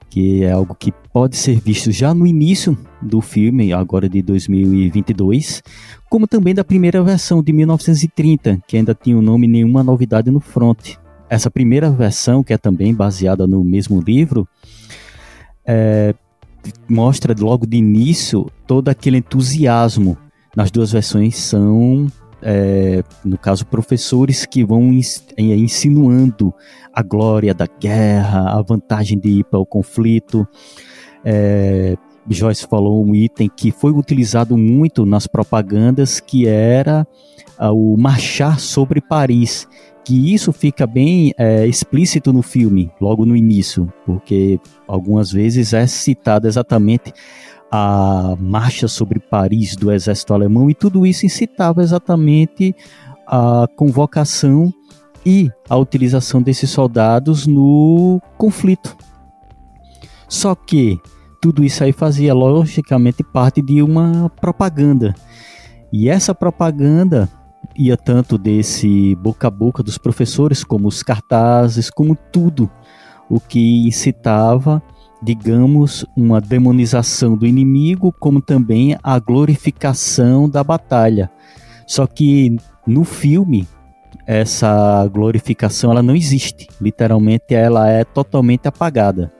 que 0.09 0.43
é 0.43 0.51
algo 0.51 0.75
que 0.75 0.91
pode 1.13 1.37
ser 1.37 1.61
visto 1.61 1.93
já 1.93 2.13
no 2.13 2.27
início 2.27 2.77
do 3.01 3.21
filme, 3.21 3.71
agora 3.71 4.09
de 4.09 4.21
2022, 4.21 5.63
como 6.09 6.27
também 6.27 6.53
da 6.53 6.65
primeira 6.65 7.01
versão 7.01 7.41
de 7.41 7.53
1930, 7.53 8.61
que 8.67 8.75
ainda 8.75 8.93
tinha 8.93 9.17
o 9.17 9.21
nome 9.21 9.47
Nenhuma 9.47 9.81
Novidade 9.81 10.29
no 10.29 10.41
Front. 10.41 10.95
Essa 11.29 11.49
primeira 11.49 11.89
versão, 11.89 12.43
que 12.43 12.51
é 12.51 12.57
também 12.57 12.93
baseada 12.93 13.47
no 13.47 13.63
mesmo 13.63 14.01
livro, 14.01 14.45
é, 15.65 16.13
mostra 16.89 17.33
logo 17.39 17.65
de 17.65 17.77
início 17.77 18.51
todo 18.67 18.89
aquele 18.89 19.19
entusiasmo. 19.19 20.17
Nas 20.53 20.69
duas 20.69 20.91
versões 20.91 21.37
são 21.37 22.11
é, 22.41 23.03
no 23.23 23.37
caso, 23.37 23.65
professores 23.65 24.45
que 24.45 24.63
vão 24.63 24.91
é, 25.37 25.41
insinuando 25.41 26.53
a 26.93 27.01
glória 27.01 27.53
da 27.53 27.67
guerra, 27.67 28.57
a 28.57 28.61
vantagem 28.61 29.17
de 29.19 29.29
ir 29.39 29.43
para 29.45 29.59
o 29.59 29.65
conflito. 29.65 30.47
É, 31.23 31.95
Joyce 32.29 32.67
falou 32.67 33.05
um 33.05 33.15
item 33.15 33.49
que 33.49 33.71
foi 33.71 33.91
utilizado 33.91 34.57
muito 34.57 35.05
nas 35.05 35.27
propagandas, 35.27 36.19
que 36.19 36.47
era 36.47 37.05
uh, 37.59 37.71
o 37.71 37.97
marchar 37.97 38.59
sobre 38.59 39.01
Paris. 39.01 39.67
Que 40.03 40.33
isso 40.33 40.51
fica 40.51 40.87
bem 40.87 41.31
é, 41.37 41.67
explícito 41.67 42.33
no 42.33 42.41
filme, 42.41 42.91
logo 42.99 43.23
no 43.23 43.35
início, 43.35 43.91
porque 44.03 44.59
algumas 44.87 45.31
vezes 45.31 45.73
é 45.73 45.85
citado 45.85 46.47
exatamente 46.47 47.13
a 47.71 48.35
marcha 48.37 48.87
sobre 48.87 49.19
Paris 49.19 49.75
do 49.77 49.91
exército 49.91 50.33
alemão 50.33 50.69
e 50.69 50.75
tudo 50.75 51.05
isso 51.05 51.25
incitava 51.25 51.81
exatamente 51.81 52.75
a 53.25 53.65
convocação 53.77 54.73
e 55.25 55.49
a 55.69 55.77
utilização 55.77 56.41
desses 56.41 56.69
soldados 56.69 57.47
no 57.47 58.21
conflito. 58.37 58.97
Só 60.27 60.53
que 60.53 60.99
tudo 61.41 61.63
isso 61.63 61.83
aí 61.83 61.93
fazia 61.93 62.33
logicamente 62.33 63.23
parte 63.23 63.61
de 63.61 63.81
uma 63.81 64.29
propaganda. 64.41 65.15
E 65.93 66.09
essa 66.09 66.35
propaganda 66.35 67.29
ia 67.77 67.95
tanto 67.95 68.37
desse 68.37 69.15
boca 69.15 69.47
a 69.47 69.51
boca 69.51 69.81
dos 69.81 69.97
professores, 69.97 70.63
como 70.63 70.87
os 70.87 71.01
cartazes, 71.01 71.89
como 71.89 72.17
tudo 72.31 72.69
o 73.29 73.39
que 73.39 73.87
incitava 73.87 74.83
digamos, 75.21 76.05
uma 76.15 76.41
demonização 76.41 77.37
do 77.37 77.45
inimigo, 77.45 78.13
como 78.19 78.41
também 78.41 78.97
a 79.03 79.19
glorificação 79.19 80.49
da 80.49 80.63
batalha. 80.63 81.29
Só 81.85 82.07
que 82.07 82.55
no 82.87 83.03
filme 83.03 83.67
essa 84.25 85.07
glorificação 85.07 85.91
ela 85.91 86.03
não 86.03 86.15
existe, 86.15 86.67
literalmente 86.79 87.53
ela 87.53 87.89
é 87.89 88.03
totalmente 88.03 88.67
apagada. 88.67 89.31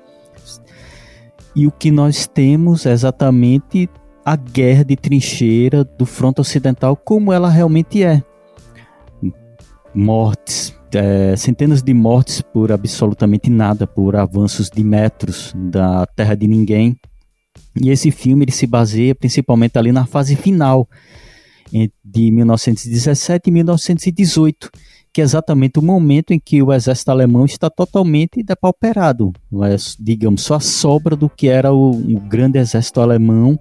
E 1.55 1.67
o 1.67 1.71
que 1.71 1.91
nós 1.91 2.27
temos 2.27 2.85
é 2.85 2.91
exatamente 2.91 3.89
a 4.23 4.35
guerra 4.35 4.85
de 4.85 4.95
trincheira 4.95 5.83
do 5.83 6.05
fronte 6.05 6.39
ocidental 6.39 6.95
como 6.95 7.33
ela 7.33 7.49
realmente 7.49 8.03
é. 8.03 8.23
Mortes, 9.93 10.73
é, 10.93 11.35
centenas 11.35 11.81
de 11.81 11.93
mortes 11.93 12.41
por 12.41 12.71
absolutamente 12.71 13.49
nada, 13.49 13.85
por 13.85 14.15
avanços 14.15 14.69
de 14.69 14.83
metros 14.83 15.53
da 15.55 16.05
terra 16.05 16.35
de 16.35 16.47
ninguém. 16.47 16.95
E 17.79 17.89
esse 17.89 18.11
filme 18.11 18.43
ele 18.45 18.51
se 18.51 18.67
baseia 18.67 19.15
principalmente 19.15 19.77
ali 19.77 19.91
na 19.91 20.05
fase 20.05 20.35
final 20.35 20.87
de 22.03 22.31
1917 22.31 23.49
e 23.49 23.51
1918, 23.51 24.69
que 25.13 25.21
é 25.21 25.23
exatamente 25.23 25.79
o 25.79 25.81
momento 25.81 26.31
em 26.31 26.39
que 26.39 26.61
o 26.61 26.73
exército 26.73 27.11
alemão 27.11 27.45
está 27.45 27.69
totalmente 27.69 28.43
depauperado, 28.43 29.31
é, 29.63 29.75
digamos, 29.99 30.41
só 30.41 30.55
a 30.55 30.59
sobra 30.59 31.15
do 31.15 31.29
que 31.29 31.47
era 31.47 31.73
o, 31.73 31.91
o 31.91 32.19
grande 32.19 32.59
exército 32.59 32.99
alemão 32.99 33.57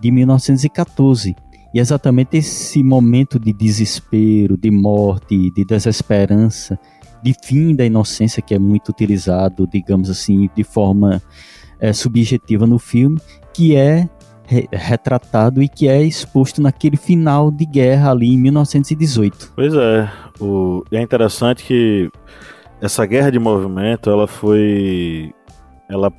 de 0.00 0.10
1914. 0.10 1.34
E 1.72 1.78
exatamente 1.78 2.36
esse 2.36 2.82
momento 2.82 3.38
de 3.38 3.52
desespero, 3.52 4.56
de 4.56 4.70
morte, 4.70 5.50
de 5.50 5.64
desesperança, 5.64 6.78
de 7.22 7.34
fim 7.42 7.74
da 7.74 7.84
inocência 7.84 8.42
que 8.42 8.54
é 8.54 8.58
muito 8.58 8.88
utilizado, 8.88 9.66
digamos 9.66 10.08
assim, 10.08 10.48
de 10.54 10.64
forma 10.64 11.22
é, 11.78 11.92
subjetiva 11.92 12.66
no 12.66 12.78
filme, 12.78 13.20
que 13.52 13.76
é 13.76 14.08
retratado 14.72 15.62
e 15.62 15.68
que 15.68 15.88
é 15.88 16.02
exposto 16.02 16.62
naquele 16.62 16.96
final 16.96 17.50
de 17.50 17.66
guerra 17.66 18.12
ali 18.12 18.32
em 18.32 18.38
1918. 18.38 19.52
Pois 19.54 19.74
é, 19.74 20.10
o, 20.40 20.82
é 20.90 21.02
interessante 21.02 21.64
que 21.64 22.10
essa 22.80 23.04
guerra 23.04 23.30
de 23.30 23.38
movimento, 23.38 24.08
ela 24.08 24.26
foi, 24.26 25.34
ela 25.88 26.10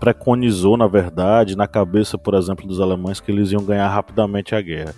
preconizou, 0.00 0.78
na 0.78 0.86
verdade, 0.86 1.56
na 1.56 1.68
cabeça, 1.68 2.16
por 2.16 2.34
exemplo, 2.34 2.66
dos 2.66 2.80
alemães 2.80 3.20
que 3.20 3.30
eles 3.30 3.52
iam 3.52 3.62
ganhar 3.62 3.86
rapidamente 3.88 4.54
a 4.54 4.60
guerra. 4.62 4.94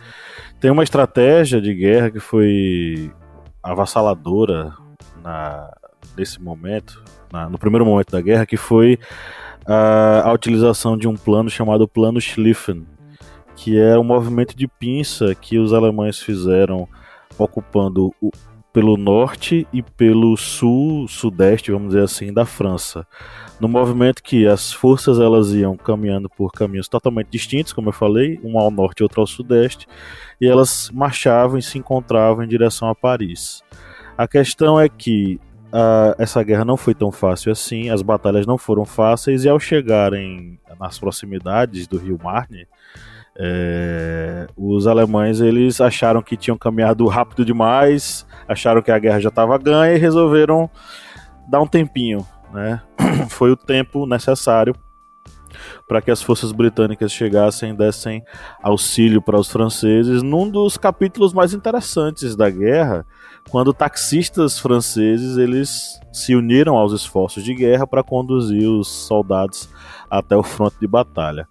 Tem 0.60 0.70
uma 0.70 0.84
estratégia 0.84 1.60
de 1.60 1.74
guerra 1.74 2.10
que 2.10 2.20
foi 2.20 3.12
avassaladora 3.60 4.72
na, 5.22 5.70
nesse 6.16 6.40
momento, 6.40 7.02
na, 7.32 7.50
no 7.50 7.58
primeiro 7.58 7.84
momento 7.84 8.12
da 8.12 8.20
guerra, 8.20 8.46
que 8.46 8.56
foi 8.56 8.98
a, 9.66 10.28
a 10.28 10.32
utilização 10.32 10.96
de 10.96 11.08
um 11.08 11.16
plano 11.16 11.50
chamado 11.50 11.88
Plano 11.88 12.20
Schlieffen, 12.20 12.86
que 13.56 13.78
é 13.78 13.98
um 13.98 14.04
movimento 14.04 14.56
de 14.56 14.68
pinça 14.68 15.34
que 15.34 15.58
os 15.58 15.72
alemães 15.72 16.20
fizeram 16.20 16.88
ocupando 17.36 18.14
o, 18.20 18.30
pelo 18.72 18.96
norte 18.96 19.66
e 19.72 19.82
pelo 19.82 20.36
sul, 20.36 21.06
sudeste, 21.06 21.70
vamos 21.70 21.88
dizer 21.88 22.04
assim, 22.04 22.32
da 22.32 22.46
França. 22.46 23.06
No 23.60 23.68
movimento 23.68 24.22
que 24.22 24.46
as 24.46 24.72
forças 24.72 25.20
elas 25.20 25.52
iam 25.52 25.76
caminhando 25.76 26.28
por 26.28 26.50
caminhos 26.50 26.88
totalmente 26.88 27.28
distintos, 27.28 27.72
como 27.72 27.90
eu 27.90 27.92
falei, 27.92 28.40
um 28.42 28.58
ao 28.58 28.70
norte 28.70 29.00
e 29.00 29.02
outro 29.02 29.20
ao 29.20 29.26
sudeste, 29.26 29.86
e 30.40 30.48
elas 30.48 30.90
marchavam 30.92 31.58
e 31.58 31.62
se 31.62 31.78
encontravam 31.78 32.42
em 32.42 32.48
direção 32.48 32.88
a 32.88 32.94
Paris. 32.94 33.62
A 34.16 34.26
questão 34.26 34.80
é 34.80 34.88
que 34.88 35.38
uh, 35.68 36.14
essa 36.18 36.42
guerra 36.42 36.64
não 36.64 36.76
foi 36.76 36.94
tão 36.94 37.12
fácil 37.12 37.52
assim, 37.52 37.90
as 37.90 38.02
batalhas 38.02 38.46
não 38.46 38.56
foram 38.56 38.84
fáceis, 38.84 39.44
e 39.44 39.48
ao 39.48 39.60
chegarem 39.60 40.58
nas 40.80 40.98
proximidades 40.98 41.86
do 41.86 41.98
rio 41.98 42.18
Marne, 42.22 42.66
é, 43.38 44.46
os 44.56 44.86
alemães 44.86 45.40
eles 45.40 45.80
acharam 45.80 46.22
que 46.22 46.36
tinham 46.36 46.58
caminhado 46.58 47.06
rápido 47.06 47.44
demais, 47.44 48.26
acharam 48.46 48.82
que 48.82 48.90
a 48.90 48.98
guerra 48.98 49.20
já 49.20 49.28
estava 49.28 49.56
ganha 49.58 49.94
e 49.94 49.98
resolveram 49.98 50.70
dar 51.48 51.60
um 51.60 51.66
tempinho. 51.66 52.26
Né? 52.52 52.80
Foi 53.30 53.50
o 53.50 53.56
tempo 53.56 54.06
necessário 54.06 54.74
para 55.86 56.00
que 56.00 56.10
as 56.10 56.22
forças 56.22 56.52
britânicas 56.52 57.12
chegassem 57.12 57.70
e 57.70 57.76
dessem 57.76 58.22
auxílio 58.62 59.20
para 59.20 59.38
os 59.38 59.50
franceses 59.50 60.22
num 60.22 60.48
dos 60.48 60.76
capítulos 60.76 61.32
mais 61.32 61.52
interessantes 61.52 62.34
da 62.34 62.48
guerra, 62.48 63.04
quando 63.50 63.74
taxistas 63.74 64.58
franceses 64.58 65.36
eles 65.36 66.00
se 66.12 66.34
uniram 66.34 66.76
aos 66.76 66.92
esforços 66.92 67.44
de 67.44 67.54
guerra 67.54 67.86
para 67.86 68.02
conduzir 68.02 68.68
os 68.68 68.88
soldados 68.88 69.68
até 70.10 70.36
o 70.36 70.42
fronte 70.42 70.76
de 70.80 70.86
batalha. 70.86 71.46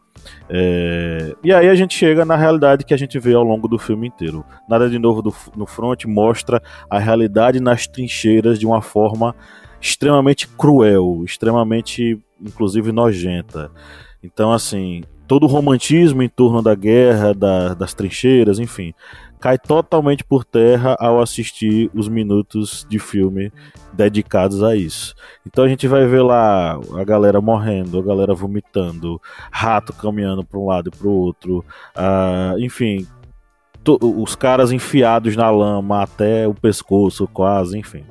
É... 0.50 1.36
E 1.44 1.54
aí 1.54 1.70
a 1.70 1.76
gente 1.76 1.98
chega 1.98 2.26
na 2.26 2.36
realidade 2.36 2.86
que 2.86 2.94
a 2.94 2.98
gente 2.98 3.18
vê 3.20 3.34
ao 3.34 3.44
longo 3.44 3.68
do 3.68 3.78
filme 3.78 4.08
inteiro. 4.08 4.46
Nada 4.70 4.90
de 4.90 5.00
novo 5.00 5.22
do, 5.22 5.34
no 5.56 5.66
front 5.66 6.06
mostra 6.06 6.62
a 6.90 7.00
realidade 7.00 7.60
nas 7.60 7.88
trincheiras 7.88 8.60
de 8.60 8.66
uma 8.66 8.82
forma 8.82 9.36
extremamente 9.80 10.48
cruel, 10.48 11.24
extremamente, 11.26 12.20
inclusive, 12.40 12.92
nojenta. 12.92 13.72
Então, 14.24 14.52
assim, 14.52 15.04
todo 15.28 15.44
o 15.44 15.48
romantismo 15.48 16.22
em 16.22 16.30
torno 16.30 16.62
da 16.62 16.76
guerra, 16.76 17.34
da, 17.34 17.74
das 17.74 17.94
trincheiras, 17.94 18.60
enfim, 18.60 18.94
cai 19.42 19.58
totalmente 19.58 20.24
por 20.24 20.46
terra 20.46 20.96
ao 21.00 21.20
assistir 21.20 21.90
os 21.96 22.08
minutos 22.08 22.86
de 22.88 23.00
filme 23.00 23.52
dedicados 23.92 24.64
a 24.64 24.76
isso. 24.76 25.16
Então 25.46 25.64
a 25.64 25.68
gente 25.68 25.88
vai 25.88 26.06
ver 26.06 26.22
lá 26.22 26.80
a 26.96 27.04
galera 27.04 27.42
morrendo, 27.42 27.98
a 27.98 28.04
galera 28.04 28.36
vomitando, 28.36 29.20
rato 29.52 29.92
caminhando 29.94 30.46
para 30.46 30.60
um 30.60 30.68
lado 30.68 30.90
e 30.90 30.96
para 30.96 31.08
o 31.08 31.12
outro, 31.12 31.66
uh, 31.98 32.60
enfim, 32.60 33.08
os 34.00 34.36
caras 34.36 34.72
enfiados 34.72 35.36
na 35.36 35.50
lama 35.50 36.04
até 36.04 36.48
o 36.48 36.54
pescoço, 36.54 37.28
quase, 37.28 37.78
enfim. 37.80 38.06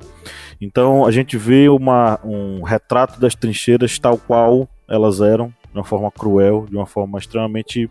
Então 0.59 1.05
a 1.05 1.11
gente 1.11 1.37
vê 1.37 1.69
uma, 1.69 2.19
um 2.25 2.61
retrato 2.61 3.19
das 3.21 3.35
trincheiras 3.35 3.97
tal 3.97 4.17
qual 4.17 4.67
elas 4.87 5.21
eram, 5.21 5.53
de 5.71 5.77
uma 5.77 5.83
forma 5.83 6.11
cruel, 6.11 6.65
de 6.69 6.75
uma 6.75 6.85
forma 6.85 7.17
extremamente 7.17 7.89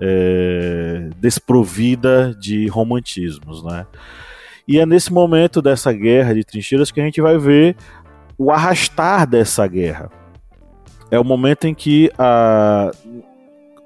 é, 0.00 1.08
desprovida 1.18 2.34
de 2.34 2.66
romantismos, 2.68 3.64
né? 3.64 3.86
E 4.66 4.78
é 4.78 4.84
nesse 4.84 5.12
momento 5.12 5.62
dessa 5.62 5.92
guerra 5.92 6.34
de 6.34 6.44
trincheiras 6.44 6.90
que 6.90 7.00
a 7.00 7.04
gente 7.04 7.20
vai 7.22 7.38
ver 7.38 7.74
o 8.36 8.50
arrastar 8.50 9.26
dessa 9.26 9.66
guerra. 9.66 10.10
É 11.10 11.18
o 11.18 11.24
momento 11.24 11.66
em 11.66 11.74
que 11.74 12.10
a, 12.18 12.90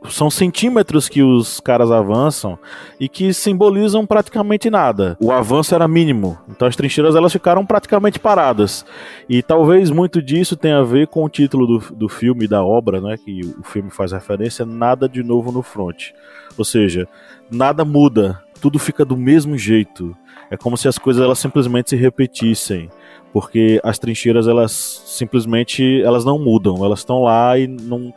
são 0.08 0.30
centímetros 0.30 1.08
que 1.08 1.22
os 1.22 1.60
caras 1.60 1.90
avançam 1.90 2.58
e 2.98 3.08
que 3.08 3.32
simbolizam 3.32 4.06
praticamente 4.06 4.70
nada. 4.70 5.16
O 5.20 5.30
avanço 5.30 5.74
era 5.74 5.86
mínimo, 5.86 6.38
então 6.48 6.66
as 6.66 6.76
trincheiras 6.76 7.14
elas 7.14 7.32
ficaram 7.32 7.64
praticamente 7.64 8.18
paradas. 8.18 8.84
E 9.28 9.42
talvez 9.42 9.90
muito 9.90 10.20
disso 10.20 10.56
tenha 10.56 10.78
a 10.78 10.84
ver 10.84 11.06
com 11.06 11.24
o 11.24 11.28
título 11.28 11.66
do, 11.66 11.94
do 11.94 12.08
filme, 12.08 12.48
da 12.48 12.64
obra, 12.64 13.00
né, 13.00 13.16
que 13.16 13.40
o 13.58 13.62
filme 13.62 13.90
faz 13.90 14.12
referência, 14.12 14.66
Nada 14.66 15.08
de 15.08 15.22
Novo 15.22 15.52
no 15.52 15.62
Front. 15.62 16.10
Ou 16.58 16.64
seja, 16.64 17.08
nada 17.50 17.84
muda, 17.84 18.42
tudo 18.60 18.78
fica 18.78 19.04
do 19.04 19.16
mesmo 19.16 19.56
jeito. 19.56 20.16
É 20.50 20.56
como 20.56 20.76
se 20.76 20.88
as 20.88 20.98
coisas 20.98 21.22
elas 21.22 21.38
simplesmente 21.38 21.90
se 21.90 21.96
repetissem 21.96 22.90
porque 23.32 23.80
as 23.82 23.98
trincheiras 23.98 24.46
elas 24.46 25.02
simplesmente 25.06 26.02
elas 26.02 26.24
não 26.24 26.38
mudam, 26.38 26.84
elas 26.84 26.98
estão 26.98 27.22
lá 27.22 27.58
e 27.58 27.66
não 27.66 28.12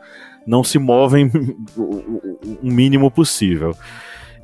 não 0.46 0.62
se 0.62 0.78
movem 0.78 1.30
o 1.76 2.58
mínimo 2.62 3.10
possível. 3.10 3.76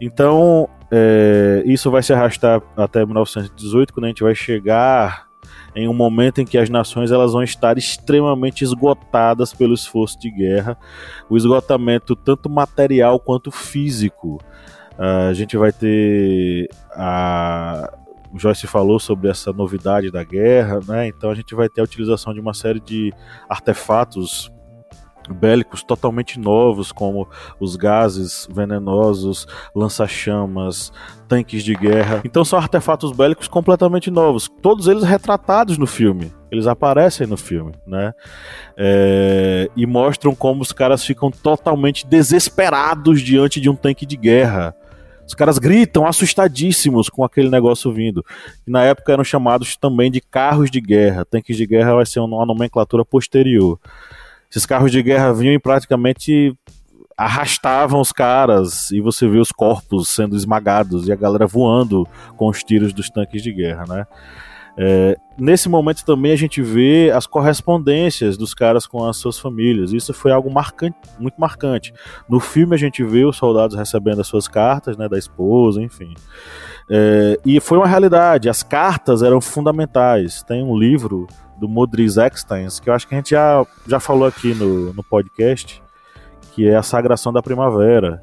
Então, 0.00 0.68
é, 0.90 1.62
isso 1.64 1.90
vai 1.90 2.02
se 2.02 2.12
arrastar 2.12 2.60
até 2.76 3.04
1918, 3.04 3.92
quando 3.92 4.04
a 4.04 4.08
gente 4.08 4.22
vai 4.22 4.34
chegar 4.34 5.28
em 5.74 5.88
um 5.88 5.94
momento 5.94 6.40
em 6.40 6.44
que 6.44 6.58
as 6.58 6.68
nações 6.68 7.10
elas 7.10 7.32
vão 7.32 7.42
estar 7.42 7.78
extremamente 7.78 8.62
esgotadas 8.62 9.54
pelo 9.54 9.74
esforço 9.74 10.18
de 10.18 10.30
guerra, 10.30 10.76
o 11.30 11.36
esgotamento 11.36 12.14
tanto 12.14 12.50
material 12.50 13.18
quanto 13.18 13.50
físico. 13.50 14.38
Uh, 14.98 15.30
a 15.30 15.32
gente 15.32 15.56
vai 15.56 15.72
ter 15.72 16.68
a 16.90 17.98
o 18.32 18.38
Joyce 18.38 18.66
falou 18.66 18.98
sobre 18.98 19.28
essa 19.28 19.52
novidade 19.52 20.10
da 20.10 20.24
guerra, 20.24 20.80
né? 20.88 21.06
Então 21.06 21.30
a 21.30 21.34
gente 21.34 21.54
vai 21.54 21.68
ter 21.68 21.82
a 21.82 21.84
utilização 21.84 22.32
de 22.32 22.40
uma 22.40 22.54
série 22.54 22.80
de 22.80 23.12
artefatos 23.46 24.50
bélicos 25.30 25.82
totalmente 25.82 26.38
novos, 26.38 26.92
como 26.92 27.28
os 27.61 27.76
gases 27.76 28.48
venenosos, 28.50 29.46
lança-chamas, 29.74 30.92
tanques 31.28 31.62
de 31.62 31.74
guerra. 31.74 32.20
Então 32.24 32.44
são 32.44 32.58
artefatos 32.58 33.12
bélicos 33.12 33.48
completamente 33.48 34.11
novos, 34.11 34.48
todos 34.61 34.87
eles 34.88 35.02
retratados 35.02 35.78
no 35.78 35.87
filme. 35.87 36.32
Eles 36.50 36.66
aparecem 36.66 37.26
no 37.26 37.37
filme, 37.38 37.72
né? 37.87 38.12
É, 38.76 39.70
e 39.74 39.87
mostram 39.87 40.35
como 40.35 40.61
os 40.61 40.70
caras 40.70 41.02
ficam 41.02 41.30
totalmente 41.30 42.06
desesperados 42.06 43.22
diante 43.22 43.58
de 43.58 43.70
um 43.70 43.74
tanque 43.74 44.04
de 44.04 44.18
guerra. 44.18 44.76
Os 45.26 45.35
caras 45.35 45.58
gritam 45.58 46.06
assustadíssimos 46.06 47.08
com 47.08 47.24
aquele 47.24 47.48
negócio 47.48 47.90
vindo. 47.90 48.22
E 48.66 48.70
na 48.70 48.85
época 48.85 49.12
eram 49.12 49.24
chamados 49.24 49.76
também 49.76 50.11
de 50.11 50.20
carros 50.20 50.70
de 50.70 50.78
guerra. 50.78 51.24
Tanques 51.24 51.56
de 51.56 51.66
guerra 51.66 51.94
vai 51.94 52.04
ser 52.04 52.20
uma 52.20 52.44
nomenclatura 52.44 53.02
posterior. 53.02 53.78
Esses 54.52 54.66
carros 54.66 54.92
de 54.92 55.02
guerra 55.02 55.32
vinham 55.32 55.54
e 55.54 55.58
praticamente 55.58 56.54
arrastavam 57.16 58.02
os 58.02 58.12
caras 58.12 58.90
e 58.90 59.00
você 59.00 59.26
vê 59.26 59.38
os 59.38 59.50
corpos 59.50 60.10
sendo 60.10 60.36
esmagados 60.36 61.08
e 61.08 61.12
a 61.12 61.16
galera 61.16 61.46
voando 61.46 62.06
com 62.36 62.48
os 62.48 62.62
tiros 62.62 62.92
dos 62.92 63.08
tanques 63.08 63.42
de 63.42 63.50
guerra, 63.50 63.86
né? 63.88 64.06
É, 64.76 65.16
nesse 65.38 65.70
momento 65.70 66.04
também 66.04 66.32
a 66.32 66.36
gente 66.36 66.60
vê 66.60 67.10
as 67.14 67.26
correspondências 67.26 68.36
dos 68.36 68.52
caras 68.52 68.86
com 68.86 69.02
as 69.06 69.16
suas 69.16 69.38
famílias. 69.38 69.94
Isso 69.94 70.12
foi 70.12 70.32
algo 70.32 70.52
marcante, 70.52 70.98
muito 71.18 71.40
marcante. 71.40 71.94
No 72.28 72.38
filme 72.38 72.74
a 72.74 72.78
gente 72.78 73.02
vê 73.02 73.24
os 73.24 73.36
soldados 73.36 73.74
recebendo 73.74 74.20
as 74.20 74.26
suas 74.26 74.46
cartas, 74.46 74.98
né, 74.98 75.08
da 75.08 75.18
esposa, 75.18 75.80
enfim. 75.80 76.12
É, 76.90 77.38
e 77.44 77.58
foi 77.58 77.78
uma 77.78 77.86
realidade. 77.86 78.50
As 78.50 78.62
cartas 78.62 79.22
eram 79.22 79.40
fundamentais. 79.40 80.42
Tem 80.42 80.62
um 80.62 80.76
livro 80.76 81.26
do 81.62 81.68
Modris 81.68 82.16
Eckstein, 82.16 82.66
que 82.83 82.90
eu 82.90 82.92
acho 82.92 83.07
que 83.07 83.14
a 83.14 83.18
gente 83.18 83.31
já, 83.31 83.64
já 83.87 84.01
falou 84.01 84.27
aqui 84.27 84.53
no, 84.53 84.92
no 84.92 85.05
podcast, 85.05 85.81
que 86.53 86.66
é 86.66 86.75
a 86.75 86.83
Sagração 86.83 87.33
da 87.33 87.40
Primavera. 87.40 88.20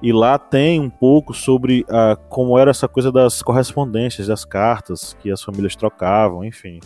E 0.00 0.12
lá 0.12 0.38
tem 0.38 0.78
um 0.78 0.88
pouco 0.88 1.34
sobre 1.34 1.84
a, 1.90 2.14
como 2.28 2.56
era 2.56 2.70
essa 2.70 2.86
coisa 2.86 3.10
das 3.10 3.42
correspondências, 3.42 4.28
das 4.28 4.44
cartas 4.44 5.16
que 5.18 5.28
as 5.28 5.42
famílias 5.42 5.74
trocavam, 5.74 6.44
enfim. 6.44 6.78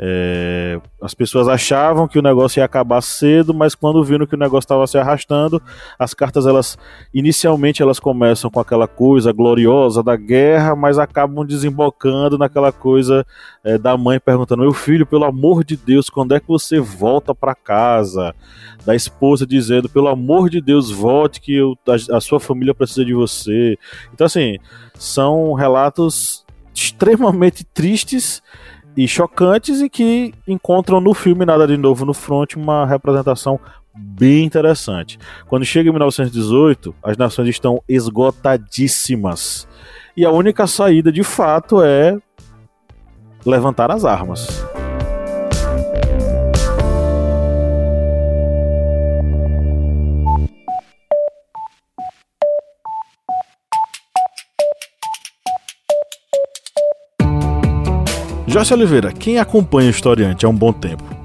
É, 0.00 0.80
as 1.02 1.12
pessoas 1.12 1.48
achavam 1.48 2.06
que 2.06 2.20
o 2.20 2.22
negócio 2.22 2.60
ia 2.60 2.64
acabar 2.64 3.00
cedo, 3.00 3.52
mas 3.52 3.74
quando 3.74 4.04
viram 4.04 4.28
que 4.28 4.36
o 4.36 4.38
negócio 4.38 4.66
estava 4.66 4.86
se 4.86 4.96
arrastando, 4.96 5.60
as 5.98 6.14
cartas 6.14 6.46
elas 6.46 6.78
inicialmente 7.12 7.82
elas 7.82 7.98
começam 7.98 8.48
com 8.48 8.60
aquela 8.60 8.86
coisa 8.86 9.32
gloriosa 9.32 10.00
da 10.00 10.14
guerra, 10.14 10.76
mas 10.76 11.00
acabam 11.00 11.44
desembocando 11.44 12.38
naquela 12.38 12.70
coisa 12.70 13.26
é, 13.64 13.76
da 13.76 13.96
mãe 13.96 14.20
perguntando: 14.20 14.62
"Meu 14.62 14.72
filho, 14.72 15.04
pelo 15.04 15.24
amor 15.24 15.64
de 15.64 15.76
Deus, 15.76 16.08
quando 16.08 16.32
é 16.32 16.38
que 16.38 16.46
você 16.46 16.78
volta 16.78 17.34
para 17.34 17.54
casa?" 17.54 18.32
Da 18.86 18.94
esposa 18.94 19.44
dizendo: 19.44 19.88
"Pelo 19.88 20.06
amor 20.06 20.48
de 20.48 20.60
Deus, 20.60 20.92
volte 20.92 21.40
que 21.40 21.56
eu, 21.56 21.76
a, 21.88 22.18
a 22.18 22.20
sua 22.20 22.38
família 22.38 22.72
precisa 22.72 23.04
de 23.04 23.14
você." 23.14 23.76
Então 24.14 24.26
assim, 24.26 24.58
são 24.94 25.54
relatos 25.54 26.46
extremamente 26.72 27.64
tristes 27.64 28.40
e 28.98 29.06
chocantes 29.06 29.80
e 29.80 29.88
que 29.88 30.34
encontram 30.44 31.00
no 31.00 31.14
filme 31.14 31.46
Nada 31.46 31.68
de 31.68 31.76
Novo 31.76 32.04
no 32.04 32.12
Front 32.12 32.56
uma 32.56 32.84
representação 32.84 33.60
bem 33.94 34.44
interessante. 34.44 35.20
Quando 35.46 35.64
chega 35.64 35.88
em 35.88 35.92
1918, 35.92 36.92
as 37.00 37.16
nações 37.16 37.48
estão 37.48 37.80
esgotadíssimas 37.88 39.68
e 40.16 40.24
a 40.24 40.32
única 40.32 40.66
saída 40.66 41.12
de 41.12 41.22
fato 41.22 41.80
é 41.80 42.18
levantar 43.46 43.88
as 43.92 44.04
armas. 44.04 44.66
Joyce 58.48 58.72
Oliveira, 58.72 59.12
quem 59.12 59.38
acompanha 59.38 59.88
o 59.88 59.90
Historiante 59.90 60.46
há 60.46 60.48
um 60.48 60.54
bom 60.54 60.72
tempo, 60.72 61.04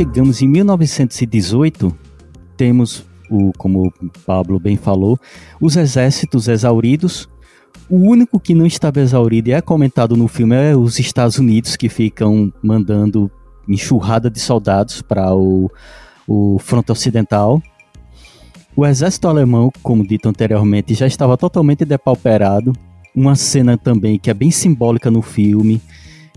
Chegamos 0.00 0.40
em 0.40 0.48
1918, 0.48 1.94
temos, 2.56 3.04
o, 3.30 3.52
como 3.58 3.88
o 3.88 4.08
Pablo 4.24 4.58
bem 4.58 4.74
falou, 4.74 5.20
os 5.60 5.76
exércitos 5.76 6.48
exauridos. 6.48 7.28
O 7.86 7.96
único 7.96 8.40
que 8.40 8.54
não 8.54 8.64
estava 8.64 8.98
exaurido 8.98 9.50
e 9.50 9.52
é 9.52 9.60
comentado 9.60 10.16
no 10.16 10.26
filme 10.26 10.56
é 10.56 10.74
os 10.74 10.98
Estados 10.98 11.36
Unidos, 11.36 11.76
que 11.76 11.90
ficam 11.90 12.50
mandando 12.62 13.30
enxurrada 13.68 14.30
de 14.30 14.40
soldados 14.40 15.02
para 15.02 15.34
o, 15.34 15.70
o 16.26 16.58
fronte 16.58 16.90
ocidental. 16.90 17.62
O 18.74 18.86
exército 18.86 19.28
alemão, 19.28 19.70
como 19.82 20.06
dito 20.06 20.30
anteriormente, 20.30 20.94
já 20.94 21.06
estava 21.06 21.36
totalmente 21.36 21.84
depauperado. 21.84 22.72
Uma 23.14 23.34
cena 23.34 23.76
também 23.76 24.18
que 24.18 24.30
é 24.30 24.34
bem 24.34 24.50
simbólica 24.50 25.10
no 25.10 25.20
filme, 25.20 25.78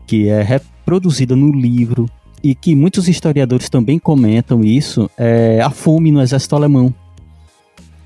que 0.05 0.27
é 0.27 0.41
reproduzida 0.41 1.33
no 1.33 1.49
livro, 1.49 2.09
e 2.43 2.53
que 2.53 2.75
muitos 2.75 3.07
historiadores 3.07 3.69
também 3.69 3.97
comentam 3.97 4.61
isso, 4.63 5.09
é 5.17 5.61
a 5.61 5.69
fome 5.69 6.11
no 6.11 6.21
exército 6.21 6.55
alemão. 6.55 6.93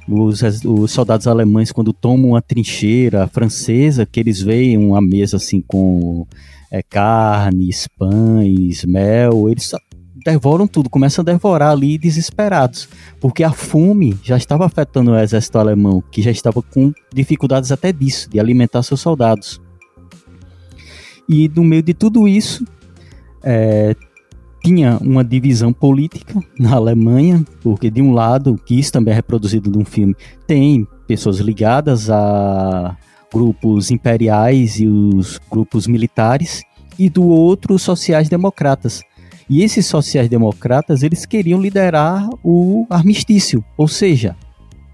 Os, 0.07 0.41
os, 0.63 0.91
soldados 0.91 1.27
alemães, 1.27 1.71
quando 1.71 1.91
tomam 1.91 2.29
uma 2.29 2.41
trincheira 2.41 3.27
francesa, 3.27 4.05
que 4.05 4.19
eles 4.19 4.39
veem 4.39 4.77
uma 4.77 5.01
mesa 5.01 5.37
assim 5.37 5.59
com 5.59 6.25
é, 6.71 6.81
carnes, 6.83 7.89
pães, 7.97 8.85
mel, 8.85 9.49
eles 9.49 9.71
devoram 10.23 10.67
tudo, 10.67 10.89
começam 10.89 11.23
a 11.23 11.25
devorar 11.25 11.71
ali 11.71 11.97
desesperados, 11.97 12.87
porque 13.19 13.43
a 13.43 13.51
fome 13.51 14.17
já 14.23 14.37
estava 14.37 14.65
afetando 14.65 15.11
o 15.11 15.17
exército 15.17 15.57
alemão, 15.57 16.01
que 16.11 16.21
já 16.21 16.31
estava 16.31 16.61
com 16.61 16.93
dificuldades 17.13 17.71
até 17.71 17.91
disso, 17.91 18.29
de 18.29 18.39
alimentar 18.39 18.83
seus 18.83 19.01
soldados. 19.01 19.59
E 21.27 21.49
no 21.49 21.63
meio 21.63 21.81
de 21.81 21.93
tudo 21.93 22.27
isso, 22.27 22.65
é, 23.43 23.95
tinha 24.63 24.97
uma 25.01 25.23
divisão 25.23 25.71
política 25.71 26.39
na 26.59 26.75
Alemanha, 26.75 27.43
porque 27.61 27.89
de 27.89 28.01
um 28.01 28.13
lado, 28.13 28.59
que 28.65 28.79
isso 28.79 28.91
também 28.91 29.11
é 29.11 29.15
reproduzido 29.15 29.69
num 29.69 29.85
filme, 29.85 30.15
tem 30.45 30.87
pessoas 31.07 31.39
ligadas 31.39 32.09
a 32.09 32.97
grupos 33.31 33.91
imperiais 33.91 34.79
e 34.79 34.87
os 34.87 35.39
grupos 35.51 35.87
militares, 35.87 36.63
e 36.97 37.09
do 37.09 37.27
outro 37.27 37.75
os 37.75 37.81
sociais-democratas. 37.81 39.03
E 39.49 39.63
esses 39.63 39.85
sociais-democratas, 39.85 41.03
eles 41.03 41.25
queriam 41.25 41.61
liderar 41.61 42.27
o 42.43 42.85
armistício, 42.89 43.63
ou 43.77 43.87
seja, 43.87 44.35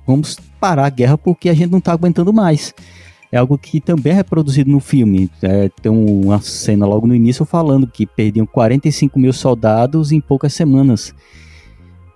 vamos 0.05 0.37
parar 0.59 0.85
a 0.85 0.89
guerra 0.89 1.17
porque 1.17 1.49
a 1.49 1.53
gente 1.53 1.71
não 1.71 1.79
está 1.79 1.91
aguentando 1.91 2.31
mais 2.31 2.73
é 3.33 3.37
algo 3.37 3.57
que 3.57 3.81
também 3.81 4.13
é 4.13 4.15
reproduzido 4.15 4.69
no 4.69 4.79
filme. 4.79 5.27
É, 5.41 5.67
tem 5.81 5.91
uma 5.91 6.39
cena 6.39 6.85
logo 6.85 7.07
no 7.07 7.15
início 7.15 7.43
falando 7.45 7.87
que 7.87 8.05
perdiam 8.05 8.45
45 8.45 9.17
mil 9.17 9.33
soldados 9.33 10.11
em 10.11 10.21
poucas 10.21 10.53
semanas. 10.53 11.15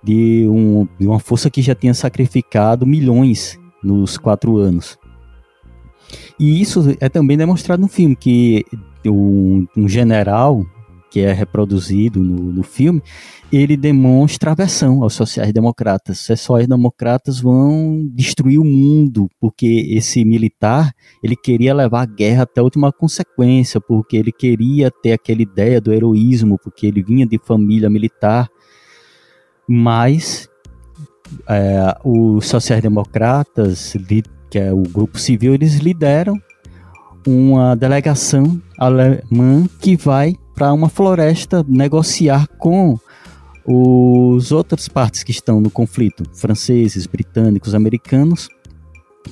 De, 0.00 0.46
um, 0.48 0.86
de 0.96 1.08
uma 1.08 1.18
força 1.18 1.50
que 1.50 1.60
já 1.60 1.74
tinha 1.74 1.92
sacrificado 1.92 2.86
milhões 2.86 3.58
nos 3.82 4.16
quatro 4.16 4.58
anos. 4.58 4.96
E 6.38 6.60
isso 6.60 6.96
é 7.00 7.08
também 7.08 7.36
demonstrado 7.36 7.82
no 7.82 7.88
filme, 7.88 8.14
que 8.14 8.64
um, 9.04 9.66
um 9.76 9.88
general 9.88 10.64
que 11.10 11.20
é 11.20 11.32
reproduzido 11.32 12.22
no, 12.22 12.52
no 12.52 12.62
filme, 12.62 13.02
ele 13.50 13.76
demonstra 13.76 14.52
aversão 14.52 15.02
aos 15.02 15.14
sociais-democratas. 15.14 16.20
Os 16.20 16.26
sociais-democratas 16.26 17.40
vão 17.40 18.06
destruir 18.12 18.58
o 18.58 18.64
mundo, 18.64 19.28
porque 19.40 19.86
esse 19.90 20.24
militar, 20.24 20.92
ele 21.22 21.36
queria 21.36 21.74
levar 21.74 22.02
a 22.02 22.06
guerra 22.06 22.42
até 22.42 22.60
a 22.60 22.64
última 22.64 22.92
consequência, 22.92 23.80
porque 23.80 24.16
ele 24.16 24.32
queria 24.32 24.90
ter 24.90 25.12
aquela 25.12 25.42
ideia 25.42 25.80
do 25.80 25.92
heroísmo, 25.92 26.58
porque 26.58 26.86
ele 26.86 27.02
vinha 27.02 27.26
de 27.26 27.38
família 27.38 27.88
militar. 27.88 28.48
Mas 29.66 30.48
é, 31.48 31.96
os 32.04 32.46
sociais-democratas, 32.46 33.94
que 34.50 34.58
é 34.58 34.72
o 34.72 34.82
grupo 34.82 35.18
civil, 35.18 35.54
eles 35.54 35.76
lideram 35.76 36.34
uma 37.26 37.74
delegação 37.74 38.60
alemã 38.78 39.66
que 39.80 39.96
vai 39.96 40.34
para 40.58 40.72
uma 40.72 40.88
floresta 40.88 41.64
negociar 41.68 42.48
com 42.58 42.98
os 43.64 44.50
outras 44.50 44.88
partes 44.88 45.22
que 45.22 45.30
estão 45.30 45.60
no 45.60 45.70
conflito, 45.70 46.24
franceses, 46.34 47.06
britânicos, 47.06 47.76
americanos, 47.76 48.48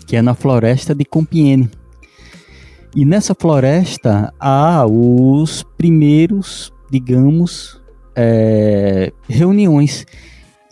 que 0.06 0.14
é 0.14 0.22
na 0.22 0.34
floresta 0.34 0.94
de 0.94 1.04
Compiègne. 1.04 1.68
E 2.94 3.04
nessa 3.04 3.34
floresta 3.34 4.32
há 4.38 4.86
os 4.86 5.64
primeiros, 5.76 6.72
digamos, 6.92 7.82
é, 8.14 9.12
reuniões 9.28 10.06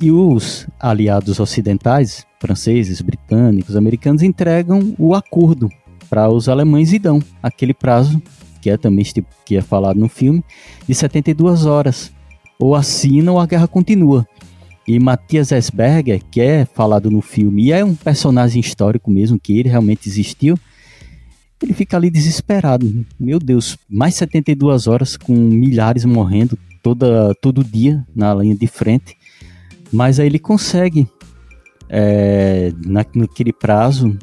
e 0.00 0.12
os 0.12 0.68
aliados 0.78 1.40
ocidentais, 1.40 2.24
franceses, 2.38 3.00
britânicos, 3.00 3.74
americanos, 3.74 4.22
entregam 4.22 4.94
o 5.00 5.16
acordo 5.16 5.68
para 6.08 6.30
os 6.30 6.48
alemães 6.48 6.92
e 6.92 6.98
dão 7.00 7.20
aquele 7.42 7.74
prazo 7.74 8.22
que 8.64 8.70
é 8.70 8.78
também 8.78 9.04
que 9.44 9.58
é 9.58 9.60
falado 9.60 10.00
no 10.00 10.08
filme, 10.08 10.42
de 10.88 10.94
72 10.94 11.66
horas. 11.66 12.10
Ou 12.58 12.74
assina 12.74 13.30
ou 13.30 13.38
a 13.38 13.44
guerra 13.44 13.68
continua. 13.68 14.26
E 14.88 14.98
Matias 14.98 15.52
Esberger, 15.52 16.22
que 16.30 16.40
é 16.40 16.64
falado 16.64 17.10
no 17.10 17.20
filme, 17.20 17.64
e 17.64 17.72
é 17.72 17.84
um 17.84 17.94
personagem 17.94 18.58
histórico 18.58 19.10
mesmo, 19.10 19.38
que 19.38 19.58
ele 19.58 19.68
realmente 19.68 20.08
existiu, 20.08 20.58
ele 21.62 21.74
fica 21.74 21.98
ali 21.98 22.08
desesperado. 22.08 23.04
Meu 23.20 23.38
Deus, 23.38 23.76
mais 23.86 24.14
72 24.14 24.86
horas 24.86 25.14
com 25.18 25.34
milhares 25.34 26.06
morrendo 26.06 26.58
toda, 26.82 27.34
todo 27.42 27.62
dia 27.62 28.02
na 28.16 28.34
linha 28.34 28.54
de 28.54 28.66
frente. 28.66 29.14
Mas 29.92 30.18
aí 30.18 30.26
ele 30.26 30.38
consegue, 30.38 31.06
é, 31.90 32.72
naquele 33.14 33.52
prazo, 33.52 34.16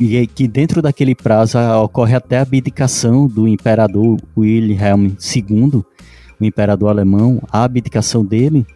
e 0.00 0.26
que 0.26 0.48
dentro 0.48 0.82
daquele 0.82 1.14
prazo 1.14 1.58
ocorre 1.82 2.14
até 2.14 2.38
a 2.38 2.42
abdicação 2.42 3.26
do 3.26 3.46
imperador 3.46 4.18
Wilhelm 4.36 5.08
II, 5.34 5.84
o 6.40 6.44
imperador 6.44 6.90
alemão, 6.90 7.40
a 7.50 7.62
abdicação 7.64 8.24
dele. 8.24 8.66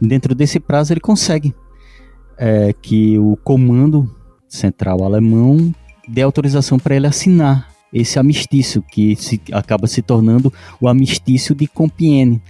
Dentro 0.00 0.34
desse 0.34 0.58
prazo 0.58 0.92
ele 0.92 1.00
consegue 1.00 1.54
é, 2.36 2.72
que 2.72 3.18
o 3.18 3.36
comando 3.36 4.10
central 4.48 5.04
alemão 5.04 5.72
dê 6.08 6.22
autorização 6.22 6.78
para 6.78 6.96
ele 6.96 7.06
assinar 7.06 7.68
esse 7.92 8.18
amistício, 8.18 8.82
que 8.82 9.14
se, 9.16 9.40
acaba 9.52 9.86
se 9.86 10.02
tornando 10.02 10.52
o 10.80 10.88
amistício 10.88 11.54
de 11.54 11.66
Compiègne, 11.66 12.42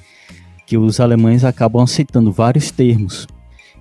que 0.67 0.79
os 0.79 1.01
alemães 1.01 1.45
acabam 1.45 1.83
aceitando 1.83 2.31
vários 2.31 2.71
termos, 2.71 3.27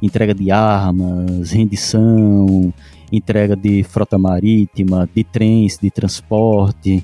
entrega 0.02 0.34
de 0.34 0.52
armas, 0.52 1.52
rendição, 1.52 2.74
entrega 3.12 3.56
de 3.56 3.84
frota 3.84 4.18
marítima, 4.18 5.10
de 5.14 5.24
trens, 5.24 5.78
de 5.78 5.92
transporte. 5.92 7.04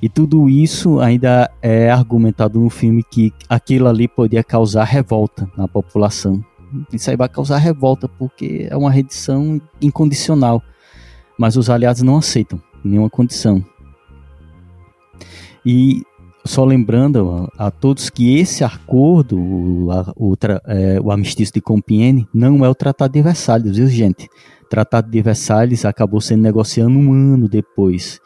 E 0.00 0.08
tudo 0.08 0.48
isso 0.48 1.00
ainda 1.00 1.50
é 1.60 1.90
argumentado 1.90 2.60
no 2.60 2.70
filme 2.70 3.02
que 3.02 3.32
aquilo 3.48 3.88
ali 3.88 4.06
podia 4.06 4.44
causar 4.44 4.84
revolta 4.84 5.50
na 5.56 5.66
população. 5.66 6.44
Isso 6.92 7.10
aí 7.10 7.16
vai 7.16 7.28
causar 7.28 7.58
revolta 7.58 8.08
porque 8.08 8.66
é 8.70 8.76
uma 8.76 8.90
rendição 8.90 9.60
incondicional. 9.80 10.62
Mas 11.38 11.56
os 11.56 11.68
aliados 11.68 12.02
não 12.02 12.16
aceitam 12.16 12.60
nenhuma 12.84 13.10
condição. 13.10 13.64
E 15.64 16.02
só 16.44 16.64
lembrando 16.64 17.50
a, 17.58 17.70
todos 17.70 18.08
que 18.08 18.38
esse 18.38 18.62
acordo, 18.62 19.38
o, 19.38 19.90
a, 19.90 20.12
o, 20.16 20.34
é, 20.66 21.00
o 21.00 21.10
armistício 21.10 21.52
de 21.52 21.60
Compiègne, 21.60 22.28
não 22.32 22.64
é 22.64 22.68
o 22.68 22.74
Tratado 22.74 23.12
de 23.12 23.22
Versalhes, 23.22 23.76
viu, 23.76 23.88
gente? 23.88 24.28
Tratado 24.68 25.10
de 25.10 25.22
Versalhes 25.22 25.84
acabou 25.84 26.20
sendo 26.20 26.42
negociado 26.42 26.90
um 26.90 27.12
ano 27.12 27.48
depois, 27.48 28.20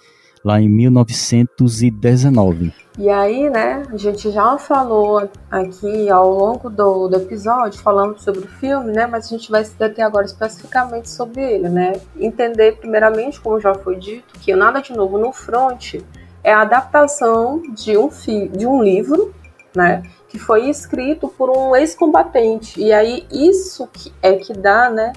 lá 0.45 0.61
em 0.61 0.69
1919. 0.69 2.75
E 2.99 3.09
aí, 3.09 3.49
né, 3.49 3.85
a 3.91 3.97
gente 3.97 4.31
já 4.31 4.59
falou 4.59 5.27
aqui 5.51 6.11
ao 6.11 6.31
longo 6.31 6.69
do, 6.69 7.09
do 7.09 7.17
episódio, 7.17 7.81
falando 7.81 8.19
sobre 8.19 8.41
o 8.41 8.49
filme, 8.49 8.93
né, 8.93 9.07
mas 9.07 9.25
a 9.27 9.29
gente 9.29 9.51
vai 9.51 9.65
se 9.65 9.75
deter 9.79 10.05
agora 10.05 10.27
especificamente 10.27 11.09
sobre 11.09 11.41
ele, 11.41 11.69
né? 11.69 11.93
Entender, 12.17 12.77
primeiramente, 12.77 13.41
como 13.41 13.61
já 13.61 13.75
foi 13.75 13.97
dito, 13.97 14.39
que 14.41 14.55
Nada 14.55 14.83
de 14.83 14.93
Novo 14.93 15.17
no 15.19 15.33
Front 15.33 15.95
é 16.43 16.53
a 16.53 16.63
adaptação 16.63 17.63
de 17.75 17.97
um, 17.97 18.11
de 18.53 18.67
um 18.67 18.83
livro, 18.83 19.33
né, 19.75 20.03
que 20.29 20.39
foi 20.39 20.69
escrito 20.69 21.29
por 21.29 21.51
um 21.51 21.77
ex-combatente. 21.77 22.81
E 22.81 22.93
aí 22.93 23.25
isso 23.31 23.89
que 23.93 24.13
é 24.21 24.35
que 24.35 24.53
dá, 24.53 24.91
né, 24.91 25.13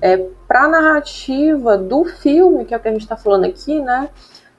é, 0.00 0.16
para 0.46 0.64
a 0.64 0.68
narrativa 0.68 1.76
do 1.76 2.04
filme, 2.04 2.64
que 2.64 2.74
é 2.74 2.76
o 2.76 2.80
que 2.80 2.88
a 2.88 2.92
gente 2.92 3.02
está 3.02 3.16
falando 3.16 3.44
aqui, 3.44 3.80
né, 3.80 4.08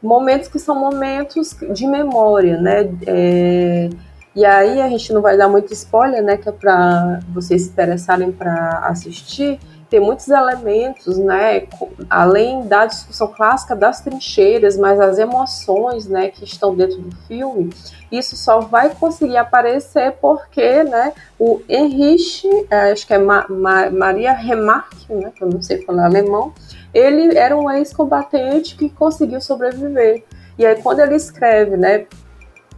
momentos 0.01 0.47
que 0.47 0.59
são 0.59 0.75
momentos 0.75 1.55
de 1.73 1.87
memória, 1.87 2.59
né, 2.59 2.89
é, 3.05 3.89
e 4.35 4.45
aí 4.45 4.81
a 4.81 4.89
gente 4.89 5.11
não 5.13 5.21
vai 5.21 5.37
dar 5.37 5.49
muito 5.49 5.73
spoiler, 5.73 6.23
né, 6.23 6.37
que 6.37 6.47
é 6.47 6.51
para 6.51 7.19
vocês 7.29 7.63
se 7.63 7.69
interessarem 7.69 8.31
para 8.31 8.79
assistir, 8.83 9.59
tem 9.89 9.99
muitos 9.99 10.27
elementos, 10.27 11.17
né, 11.17 11.67
além 12.09 12.67
da 12.67 12.85
discussão 12.85 13.27
clássica 13.27 13.75
das 13.75 14.01
trincheiras, 14.01 14.77
mas 14.77 14.99
as 14.99 15.17
emoções, 15.17 16.07
né, 16.07 16.29
que 16.29 16.43
estão 16.43 16.75
dentro 16.75 16.99
do 16.99 17.15
filme, 17.27 17.69
isso 18.11 18.35
só 18.35 18.59
vai 18.59 18.93
conseguir 18.93 19.37
aparecer 19.37 20.13
porque, 20.21 20.83
né, 20.83 21.13
o 21.39 21.61
Henrich, 21.69 22.47
é, 22.69 22.91
acho 22.91 23.07
que 23.07 23.13
é 23.13 23.17
Ma 23.17 23.45
Ma 23.49 23.89
Maria 23.89 24.33
Remarque, 24.33 25.13
né, 25.13 25.31
que 25.33 25.43
eu 25.43 25.49
não 25.49 25.61
sei 25.61 25.81
falar 25.83 26.05
alemão, 26.05 26.53
ele 26.93 27.37
era 27.37 27.55
um 27.55 27.69
ex-combatente 27.71 28.75
que 28.75 28.89
conseguiu 28.89 29.39
sobreviver. 29.39 30.23
E 30.57 30.65
aí 30.65 30.81
quando 30.81 30.99
ele 30.99 31.15
escreve, 31.15 31.77
né, 31.77 32.05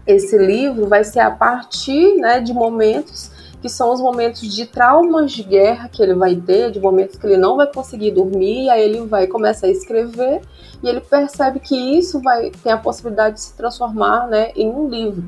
esse 0.05 0.37
livro 0.37 0.87
vai 0.87 1.03
ser 1.03 1.21
a 1.21 1.31
partir, 1.31 2.15
né, 2.17 2.39
de 2.39 2.53
momentos 2.53 3.31
que 3.61 3.69
são 3.69 3.91
os 3.91 3.99
momentos 3.99 4.41
de 4.41 4.65
traumas 4.65 5.31
de 5.31 5.43
guerra 5.43 5.89
que 5.89 6.01
ele 6.01 6.13
vai 6.13 6.35
ter, 6.35 6.71
de 6.71 6.79
momentos 6.79 7.17
que 7.17 7.27
ele 7.27 7.37
não 7.37 7.57
vai 7.57 7.67
conseguir 7.67 8.11
dormir, 8.11 8.69
aí 8.69 8.81
ele 8.81 9.01
vai 9.01 9.27
começar 9.27 9.67
a 9.67 9.71
escrever 9.71 10.41
e 10.81 10.87
ele 10.87 11.01
percebe 11.01 11.59
que 11.59 11.75
isso 11.75 12.21
vai 12.21 12.51
ter 12.63 12.71
a 12.71 12.77
possibilidade 12.77 13.35
de 13.35 13.41
se 13.41 13.53
transformar, 13.55 14.27
né, 14.27 14.51
em 14.55 14.69
um 14.69 14.87
livro. 14.87 15.23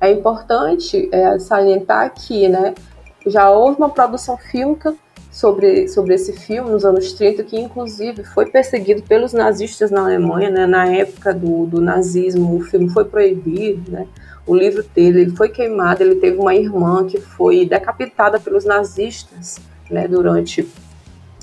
É 0.00 0.10
importante 0.10 1.08
é, 1.12 1.38
salientar 1.38 2.06
aqui, 2.06 2.48
né, 2.48 2.74
já 3.26 3.50
houve 3.50 3.78
uma 3.78 3.90
produção 3.90 4.36
fílmica 4.36 4.94
sobre, 5.32 5.88
sobre 5.88 6.14
esse 6.14 6.34
filme 6.34 6.70
nos 6.70 6.84
anos 6.84 7.14
30, 7.14 7.42
que 7.42 7.58
inclusive 7.58 8.22
foi 8.22 8.46
perseguido 8.46 9.02
pelos 9.02 9.32
nazistas 9.32 9.90
na 9.90 10.02
Alemanha, 10.02 10.50
né, 10.50 10.66
na 10.66 10.86
época 10.86 11.32
do, 11.32 11.64
do 11.66 11.80
nazismo, 11.80 12.54
o 12.54 12.60
filme 12.60 12.90
foi 12.90 13.06
proibido, 13.06 13.90
né, 13.90 14.06
o 14.46 14.54
livro 14.54 14.84
dele 14.94 15.22
ele 15.22 15.36
foi 15.36 15.48
queimado. 15.48 16.02
Ele 16.02 16.16
teve 16.16 16.36
uma 16.36 16.54
irmã 16.54 17.06
que 17.06 17.20
foi 17.20 17.64
decapitada 17.64 18.38
pelos 18.38 18.64
nazistas 18.64 19.58
né, 19.90 20.06
durante 20.06 20.68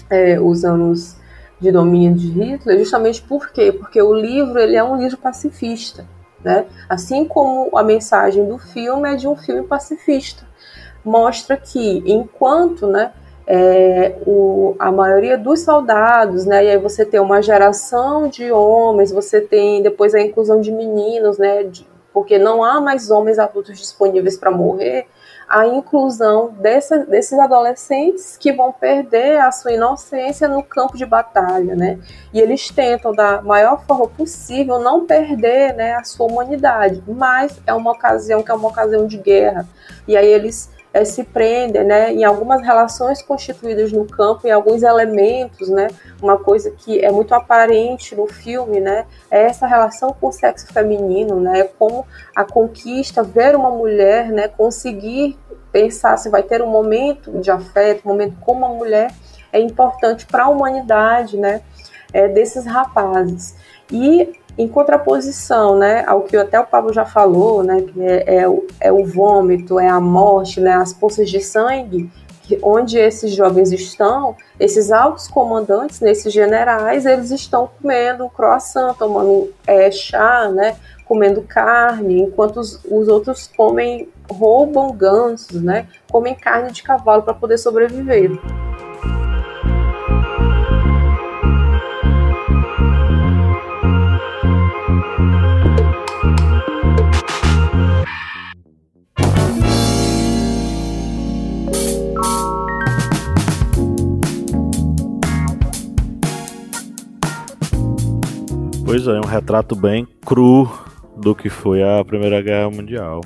é, 0.10 0.39
os 0.39 0.63
anos 0.63 1.15
de 1.60 1.71
domínio 1.71 2.15
de 2.15 2.28
Hitler, 2.28 2.80
justamente 2.80 3.21
por 3.21 3.49
quê? 3.52 3.71
Porque 3.71 4.02
o 4.02 4.13
livro 4.13 4.60
ele 4.60 4.75
é 4.75 4.84
um 4.84 4.97
livro 4.97 5.17
pacifista, 5.17 6.06
né? 6.41 6.65
Assim 6.88 7.25
como 7.25 7.78
a 7.78 7.84
mensagem 7.84 8.47
do 8.47 8.58
filme 8.58 9.12
é 9.12 9.15
de 9.17 9.28
um 9.28 9.36
filme 9.36 9.63
pacifista, 9.63 10.47
mostra 11.04 11.58
que 11.58 12.02
enquanto, 12.06 12.88
né, 12.88 13.12
é, 13.52 14.16
o, 14.28 14.76
a 14.78 14.92
maioria 14.92 15.36
dos 15.36 15.62
soldados, 15.62 16.46
né, 16.46 16.64
e 16.66 16.70
aí 16.70 16.78
você 16.78 17.04
tem 17.04 17.20
uma 17.20 17.42
geração 17.42 18.28
de 18.28 18.52
homens, 18.52 19.12
você 19.12 19.42
tem 19.42 19.82
depois 19.82 20.14
a 20.14 20.22
inclusão 20.22 20.62
de 20.62 20.72
meninos, 20.72 21.40
né, 21.40 21.64
de, 21.64 21.88
porque 22.14 22.38
não 22.38 22.64
há 22.64 22.80
mais 22.80 23.10
homens 23.10 23.40
adultos 23.40 23.80
disponíveis 23.80 24.38
para 24.38 24.52
morrer, 24.52 25.08
a 25.48 25.66
inclusão 25.66 26.54
dessa, 26.60 27.00
desses 27.00 27.40
adolescentes 27.40 28.38
que 28.38 28.54
vão 28.54 28.72
perder 28.72 29.40
a 29.40 29.52
sua 29.52 29.74
inocência 29.74 30.48
no 30.48 30.62
campo 30.62 30.96
de 30.96 31.08
batalha, 31.08 31.76
né? 31.76 31.98
E 32.32 32.40
eles 32.40 32.70
tentam, 32.70 33.12
da 33.12 33.42
maior 33.42 33.84
forma 33.84 34.08
possível, 34.08 34.78
não 34.78 35.08
perder 35.08 35.74
né, 35.74 35.96
a 35.96 36.04
sua 36.04 36.28
humanidade, 36.28 37.02
mas 37.08 37.60
é 37.66 37.74
uma 37.74 37.94
ocasião 37.94 38.44
que 38.44 38.52
é 38.52 38.54
uma 38.54 38.70
ocasião 38.70 39.08
de 39.08 39.18
guerra. 39.18 39.68
E 40.08 40.16
aí 40.16 40.28
eles 40.28 40.70
é, 40.93 41.06
se 41.06 41.23
prendem 41.23 41.84
né, 41.84 42.12
em 42.12 42.23
algumas 42.23 42.62
relações 42.62 43.21
constituídas 43.21 43.91
no 43.91 44.06
campo, 44.06 44.47
em 44.47 44.52
alguns 44.52 44.82
elementos, 44.82 45.69
né, 45.69 45.88
uma 46.21 46.38
coisa 46.38 46.71
que 46.71 46.99
é 47.04 47.12
muito 47.12 47.34
aparente 47.34 48.15
no 48.15 48.28
filme, 48.28 48.80
né, 48.80 49.06
é 49.30 49.43
essa 49.43 49.67
relação 49.67 50.15
com 50.19 50.28
o 50.28 50.32
sexo 50.32 50.67
feminino, 50.73 51.39
né, 51.39 51.63
como 51.78 52.06
a 52.36 52.43
conquista, 52.43 53.21
ver 53.21 53.56
uma 53.56 53.69
mulher, 53.69 54.30
né, 54.32 54.47
conseguir 54.47 55.38
pensar 55.71 56.17
se 56.17 56.30
vai 56.30 56.41
ter 56.41 56.62
um 56.62 56.67
momento 56.67 57.39
de 57.39 57.52
afeto, 57.52 58.02
um 58.06 58.10
momento 58.10 58.38
com 58.39 58.54
uma 58.54 58.69
mulher, 58.69 59.12
é 59.54 59.60
importante 59.60 60.25
para 60.25 60.45
a 60.45 60.49
humanidade, 60.49 61.38
né, 61.38 61.62
é, 62.12 62.28
desses 62.28 62.65
rapazes. 62.65 63.56
E 63.91 64.39
em 64.58 64.68
contraposição, 64.68 65.78
né, 65.78 66.04
ao 66.06 66.24
que 66.24 66.36
até 66.36 66.60
o 66.60 66.66
Pablo 66.66 66.94
já 66.94 67.06
falou, 67.06 67.64
né, 67.64 67.82
que 67.82 68.02
é, 68.02 68.44
é, 68.44 68.46
é 68.82 68.92
o 68.92 69.06
vômito, 69.06 69.80
é 69.80 69.88
a 69.88 70.00
morte, 70.00 70.60
né, 70.60 70.74
as 70.74 70.94
poças 70.94 71.30
de 71.30 71.40
sangue, 71.40 72.12
que, 72.44 72.60
onde 72.64 72.98
esses 72.98 73.34
jovens 73.34 73.72
estão, 73.72 74.36
esses 74.60 74.92
altos 74.92 75.28
comandantes, 75.28 76.02
nesses 76.02 76.34
generais, 76.34 77.06
eles 77.06 77.32
estão 77.32 77.70
comendo 77.82 78.30
croissant, 78.30 78.96
tomando 78.98 79.54
é, 79.68 79.90
chá, 79.92 80.50
né, 80.50 80.76
comendo 81.06 81.42
carne, 81.42 82.22
enquanto 82.22 82.60
os, 82.60 82.84
os 82.86 83.08
outros 83.08 83.50
comem, 83.56 84.10
roubam 84.30 84.92
gansos, 84.92 85.62
né, 85.62 85.88
comem 86.12 86.36
carne 86.36 86.72
de 86.72 86.84
cavalo 86.84 87.24
para 87.24 87.34
poder 87.34 87.58
sobreviver. 87.58 88.32
Pois 108.89 109.06
é, 109.06 109.19
um 109.19 109.28
retrato 109.28 109.75
bem 109.75 110.08
cru 110.25 110.67
do 111.15 111.36
que 111.36 111.47
foi 111.47 111.84
a 111.84 112.04
Primeira 112.04 112.41
Guerra 112.41 112.71
Mundial. 112.71 113.21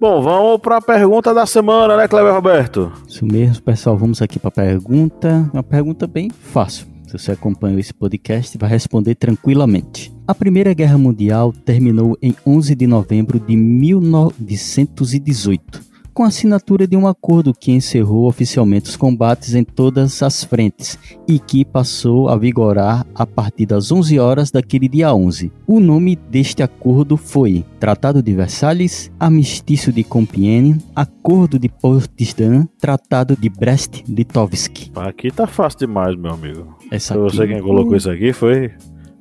Bom, 0.00 0.22
vamos 0.22 0.58
para 0.58 0.78
a 0.78 0.80
pergunta 0.80 1.34
da 1.34 1.44
semana, 1.44 1.98
né, 1.98 2.08
Cleber 2.08 2.32
Roberto? 2.32 2.90
Isso 3.06 3.26
mesmo, 3.26 3.62
pessoal. 3.62 3.98
Vamos 3.98 4.22
aqui 4.22 4.38
para 4.38 4.48
a 4.48 4.52
pergunta. 4.52 5.50
Uma 5.52 5.62
pergunta 5.62 6.06
bem 6.06 6.30
fácil. 6.30 6.86
Se 7.06 7.18
você 7.18 7.32
acompanhou 7.32 7.78
esse 7.78 7.92
podcast, 7.92 8.56
vai 8.56 8.70
responder 8.70 9.16
tranquilamente. 9.16 10.10
A 10.26 10.34
Primeira 10.34 10.72
Guerra 10.72 10.96
Mundial 10.96 11.52
terminou 11.52 12.16
em 12.22 12.34
11 12.46 12.74
de 12.74 12.86
novembro 12.86 13.38
de 13.38 13.54
1918 13.54 15.95
com 16.16 16.24
a 16.24 16.28
assinatura 16.28 16.86
de 16.86 16.96
um 16.96 17.06
acordo 17.06 17.52
que 17.52 17.70
encerrou 17.70 18.26
oficialmente 18.26 18.88
os 18.88 18.96
combates 18.96 19.54
em 19.54 19.62
todas 19.62 20.22
as 20.22 20.42
frentes 20.42 20.98
e 21.28 21.38
que 21.38 21.62
passou 21.62 22.30
a 22.30 22.36
vigorar 22.38 23.06
a 23.14 23.26
partir 23.26 23.66
das 23.66 23.92
11 23.92 24.18
horas 24.18 24.50
daquele 24.50 24.88
dia 24.88 25.14
11. 25.14 25.52
O 25.66 25.78
nome 25.78 26.16
deste 26.16 26.62
acordo 26.62 27.18
foi 27.18 27.66
Tratado 27.78 28.22
de 28.22 28.32
Versalhes, 28.32 29.12
Armistício 29.20 29.92
de 29.92 30.02
Compiègne, 30.02 30.78
Acordo 30.94 31.58
de 31.58 31.68
Potsdam, 31.68 32.66
Tratado 32.80 33.36
de 33.36 33.50
Brest-Litovsk. 33.50 34.92
Aqui 34.96 35.30
tá 35.30 35.46
fácil 35.46 35.80
demais, 35.80 36.16
meu 36.16 36.32
amigo. 36.32 36.78
Essa 36.90 37.12
Foi 37.12 37.26
aqui, 37.26 37.36
você 37.36 37.46
quem 37.46 37.60
colocou 37.60 37.94
isso 37.94 38.10
aqui 38.10 38.32
foi 38.32 38.72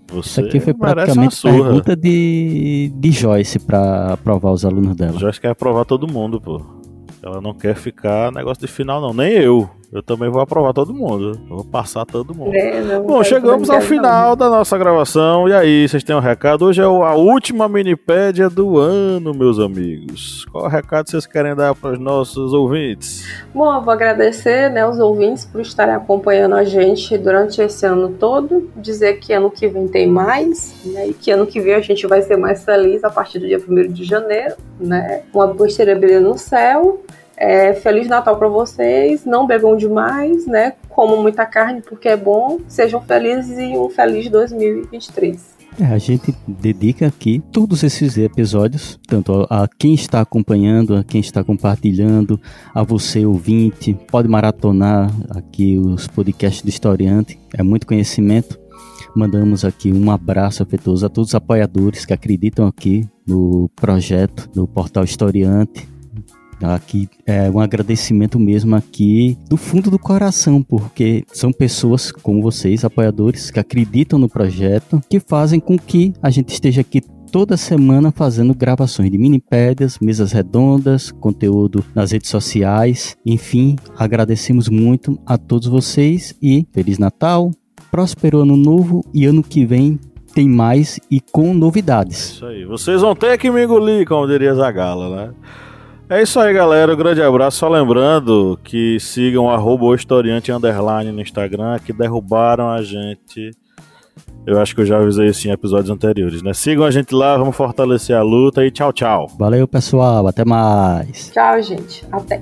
você 0.07 0.29
isso 0.29 0.39
aqui 0.39 0.59
foi 0.61 0.73
praticamente 0.73 1.41
pergunta 1.41 1.93
de, 1.93 2.89
de 2.95 3.11
Joyce 3.11 3.59
para 3.59 4.13
aprovar 4.13 4.51
os 4.53 4.63
alunos 4.63 4.95
dela. 4.95 5.19
Joyce 5.19 5.41
quer 5.41 5.49
aprovar 5.49 5.83
todo 5.83 6.07
mundo, 6.07 6.39
pô. 6.39 6.74
Ela 7.25 7.41
não 7.41 7.55
quer 7.55 7.75
ficar 7.75 8.31
negócio 8.31 8.65
de 8.65 8.71
final, 8.71 9.01
não. 9.01 9.13
Nem 9.13 9.33
eu. 9.33 9.67
Eu 9.91 10.03
também 10.03 10.29
vou 10.29 10.41
aprovar 10.41 10.73
todo 10.73 10.93
mundo. 10.93 11.39
Eu 11.49 11.57
vou 11.57 11.65
passar 11.65 12.05
todo 12.05 12.33
mundo. 12.33 12.55
É, 12.55 12.81
não 12.81 13.05
Bom, 13.05 13.23
chegamos 13.23 13.69
ao 13.69 13.81
final 13.81 14.35
da 14.35 14.49
nossa 14.49 14.77
gravação. 14.77 15.47
E 15.47 15.53
aí, 15.53 15.87
vocês 15.87 16.03
têm 16.03 16.15
um 16.15 16.19
recado? 16.19 16.65
Hoje 16.65 16.81
é 16.81 16.85
a 16.85 17.13
última 17.13 17.67
minipédia 17.69 18.49
do 18.49 18.77
ano, 18.77 19.33
meus 19.33 19.59
amigos. 19.59 20.45
Qual 20.51 20.67
recado 20.67 21.09
vocês 21.09 21.25
querem 21.25 21.55
dar 21.55 21.75
para 21.75 21.93
os 21.93 21.99
nossos 21.99 22.53
ouvintes? 22.53 23.25
Bom, 23.53 23.73
eu 23.73 23.81
vou 23.81 23.93
agradecer 23.93 24.69
né, 24.69 24.87
os 24.87 24.99
ouvintes 24.99 25.45
por 25.45 25.61
estarem 25.61 25.95
acompanhando 25.95 26.55
a 26.55 26.63
gente 26.63 27.17
durante 27.17 27.61
esse 27.61 27.85
ano 27.85 28.09
todo. 28.09 28.69
Dizer 28.75 29.19
que 29.19 29.33
ano 29.33 29.49
que 29.49 29.67
vem 29.67 29.87
tem 29.87 30.07
mais, 30.07 30.73
né? 30.85 31.07
E 31.07 31.13
que 31.13 31.31
ano 31.31 31.45
que 31.45 31.59
vem 31.59 31.73
a 31.73 31.81
gente 31.81 32.05
vai 32.07 32.21
ser 32.21 32.37
mais 32.37 32.63
feliz 32.63 33.03
a 33.03 33.09
partir 33.09 33.39
do 33.39 33.47
dia 33.47 33.61
1 33.65 33.93
de 33.93 34.03
janeiro, 34.03 34.55
né? 34.79 35.23
Uma 35.33 35.47
brilhando 35.47 36.29
no 36.29 36.37
céu. 36.37 37.01
É, 37.37 37.73
Feliz 37.73 38.07
Natal 38.07 38.37
para 38.37 38.47
vocês. 38.47 39.25
Não 39.25 39.45
bebam 39.45 39.75
demais, 39.75 40.45
né? 40.45 40.73
Comam 40.89 41.21
muita 41.21 41.45
carne 41.45 41.81
porque 41.81 42.07
é 42.07 42.17
bom. 42.17 42.59
Sejam 42.67 43.01
felizes 43.01 43.57
e 43.57 43.77
um 43.77 43.89
feliz 43.89 44.29
2023. 44.29 45.55
É, 45.77 45.85
a 45.85 45.97
gente 45.97 46.33
dedica 46.47 47.05
aqui 47.05 47.43
todos 47.51 47.83
esses 47.83 48.17
episódios, 48.17 48.97
tanto 49.07 49.45
a, 49.49 49.63
a 49.63 49.67
quem 49.67 49.93
está 49.93 50.21
acompanhando, 50.21 50.95
a 50.95 51.03
quem 51.03 51.19
está 51.19 51.43
compartilhando, 51.43 52.39
a 52.73 52.81
você 52.81 53.25
ouvinte. 53.25 53.93
Pode 54.09 54.29
maratonar 54.29 55.11
aqui 55.31 55.77
os 55.77 56.07
podcasts 56.07 56.61
do 56.61 56.69
Historiante, 56.69 57.37
é 57.53 57.61
muito 57.61 57.85
conhecimento. 57.85 58.57
Mandamos 59.13 59.65
aqui 59.65 59.91
um 59.91 60.11
abraço 60.11 60.63
afetuoso 60.63 61.05
a 61.05 61.09
todos 61.09 61.31
os 61.31 61.35
apoiadores 61.35 62.05
que 62.05 62.13
acreditam 62.13 62.67
aqui 62.67 63.07
no 63.27 63.69
projeto 63.75 64.49
do 64.53 64.65
Portal 64.67 65.03
Historiante. 65.03 65.94
Aqui 66.73 67.07
é 67.25 67.49
um 67.49 67.59
agradecimento 67.59 68.39
mesmo 68.39 68.75
aqui 68.75 69.37
do 69.47 69.57
fundo 69.57 69.91
do 69.91 69.99
coração, 69.99 70.63
porque 70.63 71.23
são 71.31 71.51
pessoas 71.51 72.11
como 72.11 72.41
vocês, 72.41 72.83
apoiadores, 72.83 73.51
que 73.51 73.59
acreditam 73.59 74.17
no 74.17 74.29
projeto, 74.29 75.01
que 75.09 75.19
fazem 75.19 75.59
com 75.59 75.77
que 75.77 76.13
a 76.21 76.29
gente 76.29 76.49
esteja 76.49 76.81
aqui 76.81 77.01
toda 77.31 77.57
semana 77.57 78.11
fazendo 78.11 78.55
gravações 78.55 79.11
de 79.11 79.17
minipédias, 79.17 79.99
mesas 79.99 80.31
redondas, 80.31 81.11
conteúdo 81.11 81.83
nas 81.93 82.11
redes 82.11 82.29
sociais. 82.29 83.17
Enfim, 83.25 83.75
agradecemos 83.97 84.69
muito 84.69 85.19
a 85.25 85.37
todos 85.37 85.67
vocês 85.67 86.35
e 86.41 86.65
Feliz 86.71 86.97
Natal, 86.97 87.51
próspero 87.91 88.39
ano 88.39 88.55
novo 88.55 89.03
e 89.13 89.25
ano 89.25 89.43
que 89.43 89.65
vem 89.65 89.99
tem 90.33 90.49
mais 90.49 90.99
e 91.09 91.19
com 91.19 91.53
novidades. 91.53 92.31
Isso 92.31 92.45
aí. 92.45 92.65
Vocês 92.65 93.01
vão 93.01 93.15
ter 93.15 93.37
que 93.37 93.49
me 93.49 93.63
engolir, 93.63 94.05
como 94.05 94.27
diria 94.27 94.53
Zagala, 94.53 95.15
né? 95.15 95.33
É 96.07 96.21
isso 96.21 96.39
aí, 96.39 96.53
galera. 96.53 96.93
Um 96.93 96.97
grande 96.97 97.21
abraço. 97.21 97.57
Só 97.57 97.67
lembrando 97.67 98.59
que 98.63 98.99
sigam 98.99 99.45
o 99.45 99.95
historiante 99.95 100.51
underline 100.51 101.11
no 101.11 101.21
Instagram, 101.21 101.79
que 101.79 101.91
derrubaram 101.91 102.69
a 102.69 102.81
gente. 102.83 103.51
Eu 104.45 104.61
acho 104.61 104.75
que 104.75 104.81
eu 104.81 104.85
já 104.85 104.97
avisei 104.97 105.27
isso 105.27 105.47
em 105.47 105.51
episódios 105.51 105.89
anteriores, 105.89 106.43
né? 106.43 106.53
Sigam 106.53 106.85
a 106.85 106.91
gente 106.91 107.13
lá, 107.15 107.35
vamos 107.35 107.55
fortalecer 107.55 108.15
a 108.15 108.21
luta 108.21 108.63
e 108.63 108.69
tchau, 108.69 108.93
tchau. 108.93 109.27
Valeu, 109.39 109.67
pessoal. 109.67 110.27
Até 110.27 110.45
mais. 110.45 111.31
Tchau, 111.31 111.61
gente. 111.63 112.05
Até. 112.11 112.41